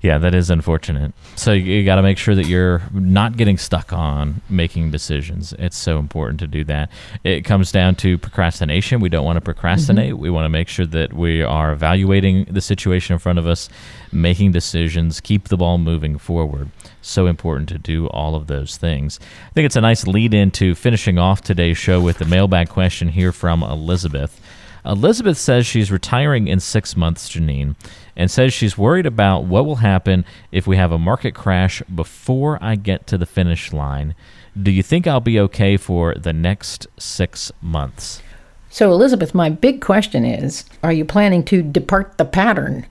Yeah, 0.03 0.17
that 0.17 0.35
is 0.35 0.49
unfortunate. 0.49 1.13
So 1.37 1.53
you, 1.53 1.85
got 1.85 1.95
to 1.95 2.03
make 2.03 2.17
sure 2.17 2.35
that 2.35 2.45
you're 2.45 2.81
not 2.91 3.37
getting 3.37 3.57
stuck 3.57 3.93
on 3.93 4.41
making 4.49 4.91
decisions. 4.91 5.53
It's 5.53 5.77
so 5.77 5.97
important 5.97 6.41
to 6.41 6.47
do 6.47 6.65
that. 6.65 6.91
It 7.23 7.45
comes 7.45 7.71
down 7.71 7.95
to 7.95 8.17
procrastination. 8.17 8.99
We 8.99 9.07
don't 9.07 9.23
want 9.23 9.37
to 9.37 9.41
procrastinate. 9.41 10.11
Mm-hmm. 10.11 10.21
We 10.21 10.29
want 10.29 10.43
to 10.43 10.49
make 10.49 10.67
sure 10.67 10.85
that 10.87 11.13
we 11.13 11.41
are 11.41 11.71
evaluating 11.71 12.47
the 12.51 12.59
situation 12.59 13.13
in 13.13 13.19
front 13.19 13.39
of 13.39 13.47
us, 13.47 13.69
making 14.11 14.51
decisions, 14.51 15.21
keep 15.21 15.47
the 15.47 15.55
ball 15.55 15.77
moving 15.77 16.17
forward. 16.17 16.69
So 17.01 17.27
important 17.27 17.69
to 17.69 17.77
do 17.77 18.07
all 18.07 18.35
of 18.35 18.47
those 18.47 18.75
things. 18.75 19.21
I 19.21 19.53
think 19.53 19.67
it's 19.67 19.77
a 19.77 19.81
nice 19.81 20.05
lead 20.05 20.33
into 20.33 20.75
finishing 20.75 21.17
off 21.17 21.41
today's 21.41 21.77
show 21.77 22.01
with 22.01 22.17
the 22.17 22.25
mailbag 22.25 22.67
question 22.67 23.07
here 23.07 23.31
from 23.31 23.63
Elizabeth. 23.63 24.41
Elizabeth 24.85 25.37
says 25.37 25.65
she's 25.65 25.91
retiring 25.91 26.49
in 26.49 26.59
six 26.59 26.97
months, 26.97 27.29
Janine, 27.29 27.75
and 28.15 28.29
says 28.29 28.53
she's 28.53 28.77
worried 28.77 29.05
about 29.05 29.45
what 29.45 29.65
will 29.65 29.77
happen 29.77 30.25
if 30.51 30.67
we 30.67 30.77
have 30.77 30.91
a 30.91 30.99
market 30.99 31.33
crash 31.33 31.81
before 31.83 32.57
I 32.61 32.75
get 32.75 33.07
to 33.07 33.17
the 33.17 33.25
finish 33.25 33.73
line. 33.73 34.15
Do 34.61 34.71
you 34.71 34.83
think 34.83 35.07
I'll 35.07 35.19
be 35.19 35.39
okay 35.39 35.77
for 35.77 36.13
the 36.15 36.33
next 36.33 36.87
six 36.97 37.51
months? 37.61 38.21
So, 38.69 38.91
Elizabeth, 38.91 39.35
my 39.35 39.49
big 39.49 39.81
question 39.81 40.25
is 40.25 40.65
Are 40.81 40.93
you 40.93 41.05
planning 41.05 41.43
to 41.45 41.61
depart 41.61 42.17
the 42.17 42.25
pattern 42.25 42.85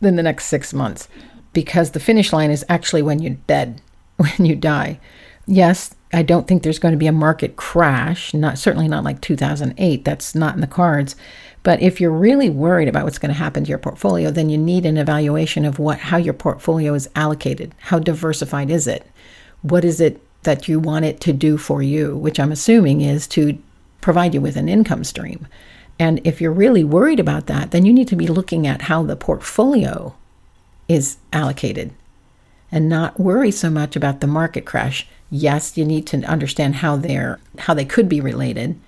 in 0.00 0.16
the 0.16 0.22
next 0.22 0.46
six 0.46 0.72
months? 0.72 1.08
Because 1.52 1.90
the 1.90 2.00
finish 2.00 2.32
line 2.32 2.50
is 2.50 2.64
actually 2.68 3.02
when 3.02 3.20
you're 3.20 3.36
dead, 3.46 3.80
when 4.16 4.46
you 4.46 4.56
die. 4.56 4.98
Yes, 5.46 5.94
I 6.12 6.22
don't 6.22 6.46
think 6.46 6.62
there's 6.62 6.78
going 6.78 6.92
to 6.92 6.98
be 6.98 7.06
a 7.06 7.12
market 7.12 7.56
crash, 7.56 8.34
not 8.34 8.58
certainly 8.58 8.88
not 8.88 9.04
like 9.04 9.20
2008. 9.20 10.04
That's 10.04 10.34
not 10.34 10.54
in 10.54 10.60
the 10.60 10.66
cards. 10.66 11.16
But 11.62 11.80
if 11.80 12.00
you're 12.00 12.10
really 12.10 12.50
worried 12.50 12.88
about 12.88 13.04
what's 13.04 13.18
going 13.18 13.32
to 13.32 13.38
happen 13.38 13.64
to 13.64 13.68
your 13.68 13.78
portfolio, 13.78 14.30
then 14.30 14.50
you 14.50 14.58
need 14.58 14.84
an 14.84 14.98
evaluation 14.98 15.64
of 15.64 15.78
what 15.78 15.98
how 15.98 16.16
your 16.16 16.34
portfolio 16.34 16.92
is 16.94 17.08
allocated. 17.14 17.74
How 17.78 17.98
diversified 17.98 18.70
is 18.70 18.86
it? 18.86 19.06
What 19.62 19.84
is 19.84 20.00
it 20.00 20.20
that 20.42 20.68
you 20.68 20.80
want 20.80 21.04
it 21.04 21.20
to 21.20 21.32
do 21.32 21.56
for 21.56 21.82
you, 21.82 22.16
which 22.16 22.40
I'm 22.40 22.52
assuming 22.52 23.00
is 23.00 23.26
to 23.28 23.58
provide 24.00 24.34
you 24.34 24.40
with 24.40 24.56
an 24.56 24.68
income 24.68 25.04
stream. 25.04 25.46
And 25.98 26.20
if 26.24 26.40
you're 26.40 26.52
really 26.52 26.84
worried 26.84 27.20
about 27.20 27.46
that, 27.46 27.70
then 27.70 27.84
you 27.86 27.92
need 27.92 28.08
to 28.08 28.16
be 28.16 28.26
looking 28.26 28.66
at 28.66 28.82
how 28.82 29.04
the 29.04 29.16
portfolio 29.16 30.14
is 30.88 31.18
allocated 31.32 31.92
and 32.70 32.88
not 32.88 33.20
worry 33.20 33.50
so 33.50 33.70
much 33.70 33.94
about 33.94 34.20
the 34.20 34.26
market 34.26 34.64
crash. 34.64 35.06
Yes, 35.34 35.78
you 35.78 35.86
need 35.86 36.06
to 36.08 36.18
understand 36.24 36.76
how 36.76 36.96
they're 36.96 37.40
how 37.58 37.72
they 37.72 37.86
could 37.86 38.06
be 38.06 38.20
related. 38.20 38.78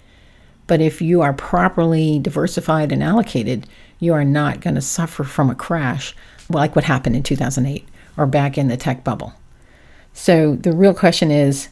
But 0.66 0.82
if 0.82 1.00
you 1.00 1.22
are 1.22 1.32
properly 1.32 2.18
diversified 2.18 2.92
and 2.92 3.02
allocated, 3.02 3.66
you 3.98 4.12
are 4.12 4.26
not 4.26 4.60
going 4.60 4.74
to 4.74 4.82
suffer 4.82 5.24
from 5.24 5.48
a 5.48 5.54
crash 5.54 6.14
like 6.50 6.76
what 6.76 6.84
happened 6.84 7.16
in 7.16 7.22
2008 7.22 7.88
or 8.18 8.26
back 8.26 8.58
in 8.58 8.68
the 8.68 8.76
tech 8.76 9.02
bubble. 9.02 9.32
So 10.12 10.56
the 10.56 10.72
real 10.72 10.92
question 10.92 11.30
is 11.30 11.70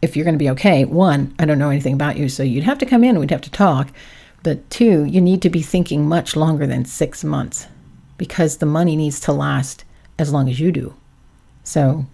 if 0.00 0.16
you're 0.16 0.24
going 0.24 0.34
to 0.34 0.42
be 0.42 0.50
okay, 0.50 0.86
one, 0.86 1.34
I 1.38 1.44
don't 1.44 1.58
know 1.58 1.68
anything 1.68 1.94
about 1.94 2.16
you, 2.16 2.30
so 2.30 2.42
you'd 2.42 2.64
have 2.64 2.78
to 2.78 2.86
come 2.86 3.04
in, 3.04 3.18
we'd 3.18 3.30
have 3.30 3.42
to 3.42 3.50
talk. 3.50 3.90
But 4.42 4.70
two, 4.70 5.04
you 5.04 5.20
need 5.20 5.42
to 5.42 5.50
be 5.50 5.60
thinking 5.60 6.08
much 6.08 6.34
longer 6.34 6.66
than 6.66 6.86
six 6.86 7.24
months 7.24 7.66
because 8.16 8.56
the 8.56 8.66
money 8.66 8.96
needs 8.96 9.20
to 9.20 9.32
last 9.32 9.84
as 10.18 10.32
long 10.32 10.48
as 10.48 10.58
you 10.58 10.72
do. 10.72 10.94
So 11.62 12.06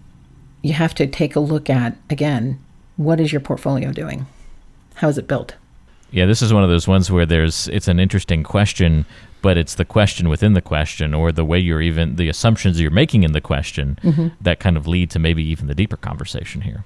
you 0.61 0.73
have 0.73 0.93
to 0.95 1.07
take 1.07 1.35
a 1.35 1.39
look 1.39 1.69
at, 1.69 1.95
again, 2.09 2.59
what 2.97 3.19
is 3.19 3.31
your 3.31 3.41
portfolio 3.41 3.91
doing? 3.91 4.25
How 4.95 5.09
is 5.09 5.17
it 5.17 5.27
built? 5.27 5.55
Yeah, 6.11 6.25
this 6.25 6.41
is 6.41 6.53
one 6.53 6.63
of 6.63 6.69
those 6.69 6.87
ones 6.87 7.09
where 7.09 7.25
there's 7.25 7.69
it's 7.69 7.87
an 7.87 7.99
interesting 7.99 8.43
question, 8.43 9.05
but 9.41 9.57
it's 9.57 9.75
the 9.75 9.85
question 9.85 10.27
within 10.29 10.53
the 10.53 10.61
question 10.61 11.13
or 11.13 11.31
the 11.31 11.45
way 11.45 11.57
you're 11.57 11.81
even 11.81 12.17
the 12.17 12.27
assumptions 12.27 12.79
you're 12.79 12.91
making 12.91 13.23
in 13.23 13.31
the 13.31 13.41
question 13.41 13.97
mm-hmm. 14.03 14.27
that 14.41 14.59
kind 14.59 14.75
of 14.77 14.87
lead 14.87 15.09
to 15.11 15.19
maybe 15.19 15.43
even 15.43 15.67
the 15.67 15.75
deeper 15.75 15.97
conversation 15.97 16.61
here. 16.61 16.83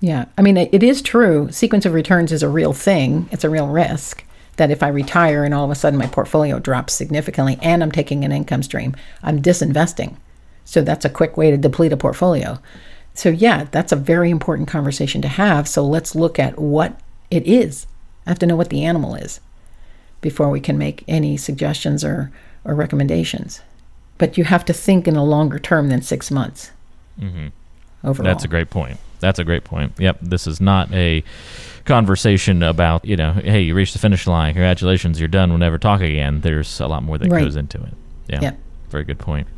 Yeah. 0.00 0.26
I 0.36 0.42
mean, 0.42 0.58
it 0.58 0.82
is 0.82 1.00
true. 1.00 1.50
Sequence 1.50 1.86
of 1.86 1.94
returns 1.94 2.30
is 2.30 2.42
a 2.42 2.48
real 2.50 2.74
thing. 2.74 3.28
It's 3.32 3.44
a 3.44 3.50
real 3.50 3.68
risk 3.68 4.24
that 4.56 4.70
if 4.70 4.82
I 4.82 4.88
retire 4.88 5.42
and 5.42 5.54
all 5.54 5.64
of 5.64 5.70
a 5.70 5.74
sudden 5.74 5.98
my 5.98 6.06
portfolio 6.06 6.58
drops 6.58 6.92
significantly 6.92 7.58
and 7.62 7.82
I'm 7.82 7.92
taking 7.92 8.24
an 8.24 8.32
income 8.32 8.62
stream, 8.62 8.94
I'm 9.22 9.40
disinvesting. 9.40 10.16
So 10.64 10.82
that's 10.82 11.04
a 11.04 11.10
quick 11.10 11.36
way 11.36 11.50
to 11.50 11.56
deplete 11.56 11.92
a 11.92 11.96
portfolio. 11.96 12.58
So, 13.18 13.30
yeah, 13.30 13.64
that's 13.70 13.92
a 13.92 13.96
very 13.96 14.30
important 14.30 14.68
conversation 14.68 15.22
to 15.22 15.28
have. 15.28 15.66
So, 15.66 15.84
let's 15.84 16.14
look 16.14 16.38
at 16.38 16.58
what 16.58 17.00
it 17.30 17.46
is. 17.46 17.86
I 18.26 18.30
have 18.30 18.38
to 18.40 18.46
know 18.46 18.56
what 18.56 18.70
the 18.70 18.84
animal 18.84 19.14
is 19.14 19.40
before 20.20 20.50
we 20.50 20.60
can 20.60 20.78
make 20.78 21.04
any 21.08 21.36
suggestions 21.36 22.04
or, 22.04 22.30
or 22.64 22.74
recommendations. 22.74 23.60
But 24.18 24.38
you 24.38 24.44
have 24.44 24.64
to 24.66 24.72
think 24.72 25.06
in 25.06 25.16
a 25.16 25.24
longer 25.24 25.58
term 25.58 25.88
than 25.88 26.02
six 26.02 26.30
months. 26.30 26.70
Mm-hmm. 27.20 27.48
Overall. 28.04 28.24
That's 28.24 28.44
a 28.44 28.48
great 28.48 28.70
point. 28.70 28.98
That's 29.20 29.38
a 29.38 29.44
great 29.44 29.64
point. 29.64 29.92
Yep. 29.98 30.18
This 30.22 30.46
is 30.46 30.60
not 30.60 30.92
a 30.92 31.24
conversation 31.84 32.62
about, 32.62 33.04
you 33.04 33.16
know, 33.16 33.32
hey, 33.32 33.62
you 33.62 33.74
reached 33.74 33.92
the 33.92 33.98
finish 33.98 34.26
line. 34.26 34.54
Congratulations, 34.54 35.18
you're 35.18 35.28
done. 35.28 35.50
We'll 35.50 35.58
never 35.58 35.78
talk 35.78 36.00
again. 36.00 36.40
There's 36.40 36.80
a 36.80 36.86
lot 36.86 37.02
more 37.02 37.18
that 37.18 37.30
right. 37.30 37.42
goes 37.42 37.56
into 37.56 37.82
it. 37.82 37.94
Yeah. 38.28 38.40
Yep. 38.42 38.58
Very 38.90 39.04
good 39.04 39.18
point. 39.18 39.48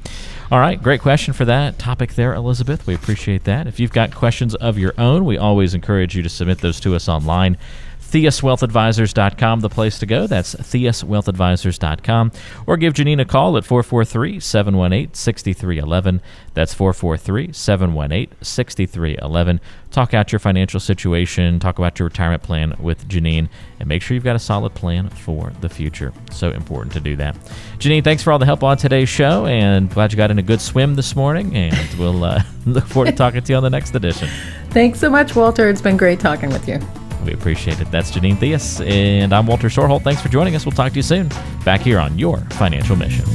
All 0.51 0.59
right, 0.59 0.83
great 0.83 1.03
question 1.03 1.35
for 1.35 1.45
that 1.45 1.79
topic 1.79 2.15
there, 2.15 2.35
Elizabeth. 2.35 2.87
We 2.87 2.95
appreciate 2.95 3.45
that. 3.45 3.67
If 3.67 3.79
you've 3.79 3.93
got 3.93 4.15
questions 4.15 4.55
of 4.55 4.79
your 4.79 4.95
own, 4.97 5.27
we 5.27 5.37
always 5.37 5.75
encourage 5.75 6.17
you 6.17 6.23
to 6.23 6.29
submit 6.29 6.59
those 6.59 6.81
to 6.81 6.95
us 6.95 7.09
online 7.09 7.59
theuswealthadvisors.com, 8.11 9.61
the 9.61 9.69
place 9.69 9.99
to 9.99 10.07
go. 10.07 10.27
That's 10.27 10.55
theuswealthadvisors.com. 10.55 12.33
Or 12.67 12.77
give 12.77 12.95
Janine 12.95 13.21
a 13.21 13.25
call 13.25 13.57
at 13.57 13.65
443 13.65 14.41
718 14.41 15.15
6311. 15.15 16.21
That's 16.55 16.75
443 16.75 17.53
718 17.53 18.37
6311. 18.43 19.61
Talk 19.91 20.15
out 20.15 20.33
your 20.33 20.39
financial 20.39 20.81
situation, 20.81 21.59
talk 21.61 21.79
about 21.79 21.99
your 21.99 22.09
retirement 22.09 22.43
plan 22.43 22.75
with 22.79 23.09
Janine, 23.09 23.49
and 23.81 23.89
make 23.89 24.03
sure 24.03 24.15
you've 24.15 24.25
got 24.25 24.37
a 24.37 24.41
solid 24.41 24.75
plan 24.75 25.09
for 25.09 25.53
the 25.61 25.69
future. 25.69 26.13
So 26.31 26.51
important 26.51 26.93
to 26.95 27.01
do 27.01 27.17
that. 27.17 27.37
Janine, 27.79 28.05
thanks 28.05 28.23
for 28.23 28.33
all 28.33 28.39
the 28.39 28.47
help 28.47 28.63
on 28.63 28.77
today's 28.77 29.09
show, 29.09 29.47
and 29.47 29.91
glad 29.91 30.13
you 30.13 30.17
got 30.17 30.31
in 30.31 30.39
a 30.39 30.43
good 30.43 30.61
swim 30.61 30.95
this 30.95 31.17
morning, 31.17 31.55
and 31.55 31.99
we'll 31.99 32.25
uh, 32.25 32.43
look 32.67 32.85
forward 32.85 33.11
to 33.11 33.17
talking 33.17 33.43
to 33.43 33.53
you 33.53 33.57
on 33.57 33.63
the 33.63 33.71
next 33.71 33.95
edition. 33.95 34.29
Thanks 34.71 35.01
so 35.01 35.09
much, 35.09 35.35
Walter. 35.35 35.69
It's 35.71 35.81
been 35.81 35.97
great 35.97 36.21
talking 36.21 36.51
with 36.51 36.69
you. 36.69 36.81
We 37.29 37.35
appreciate 37.35 37.79
it. 37.79 37.91
That's 37.91 38.11
Janine 38.11 38.37
Theus, 38.37 38.81
and 38.87 39.35
I'm 39.35 39.47
Walter 39.47 39.69
Storholt. 39.69 40.03
Thanks 40.03 40.23
for 40.23 40.31
joining 40.31 40.57
us. 40.57 40.65
We'll 40.65 40.73
talk 40.73 40.93
to 40.93 40.97
you 40.97 41.03
soon 41.03 41.29
back 41.63 41.83
here 41.83 41.99
on 41.99 42.19
Your 42.19 42.39
Financial 42.53 42.97
Mission. 42.97 43.27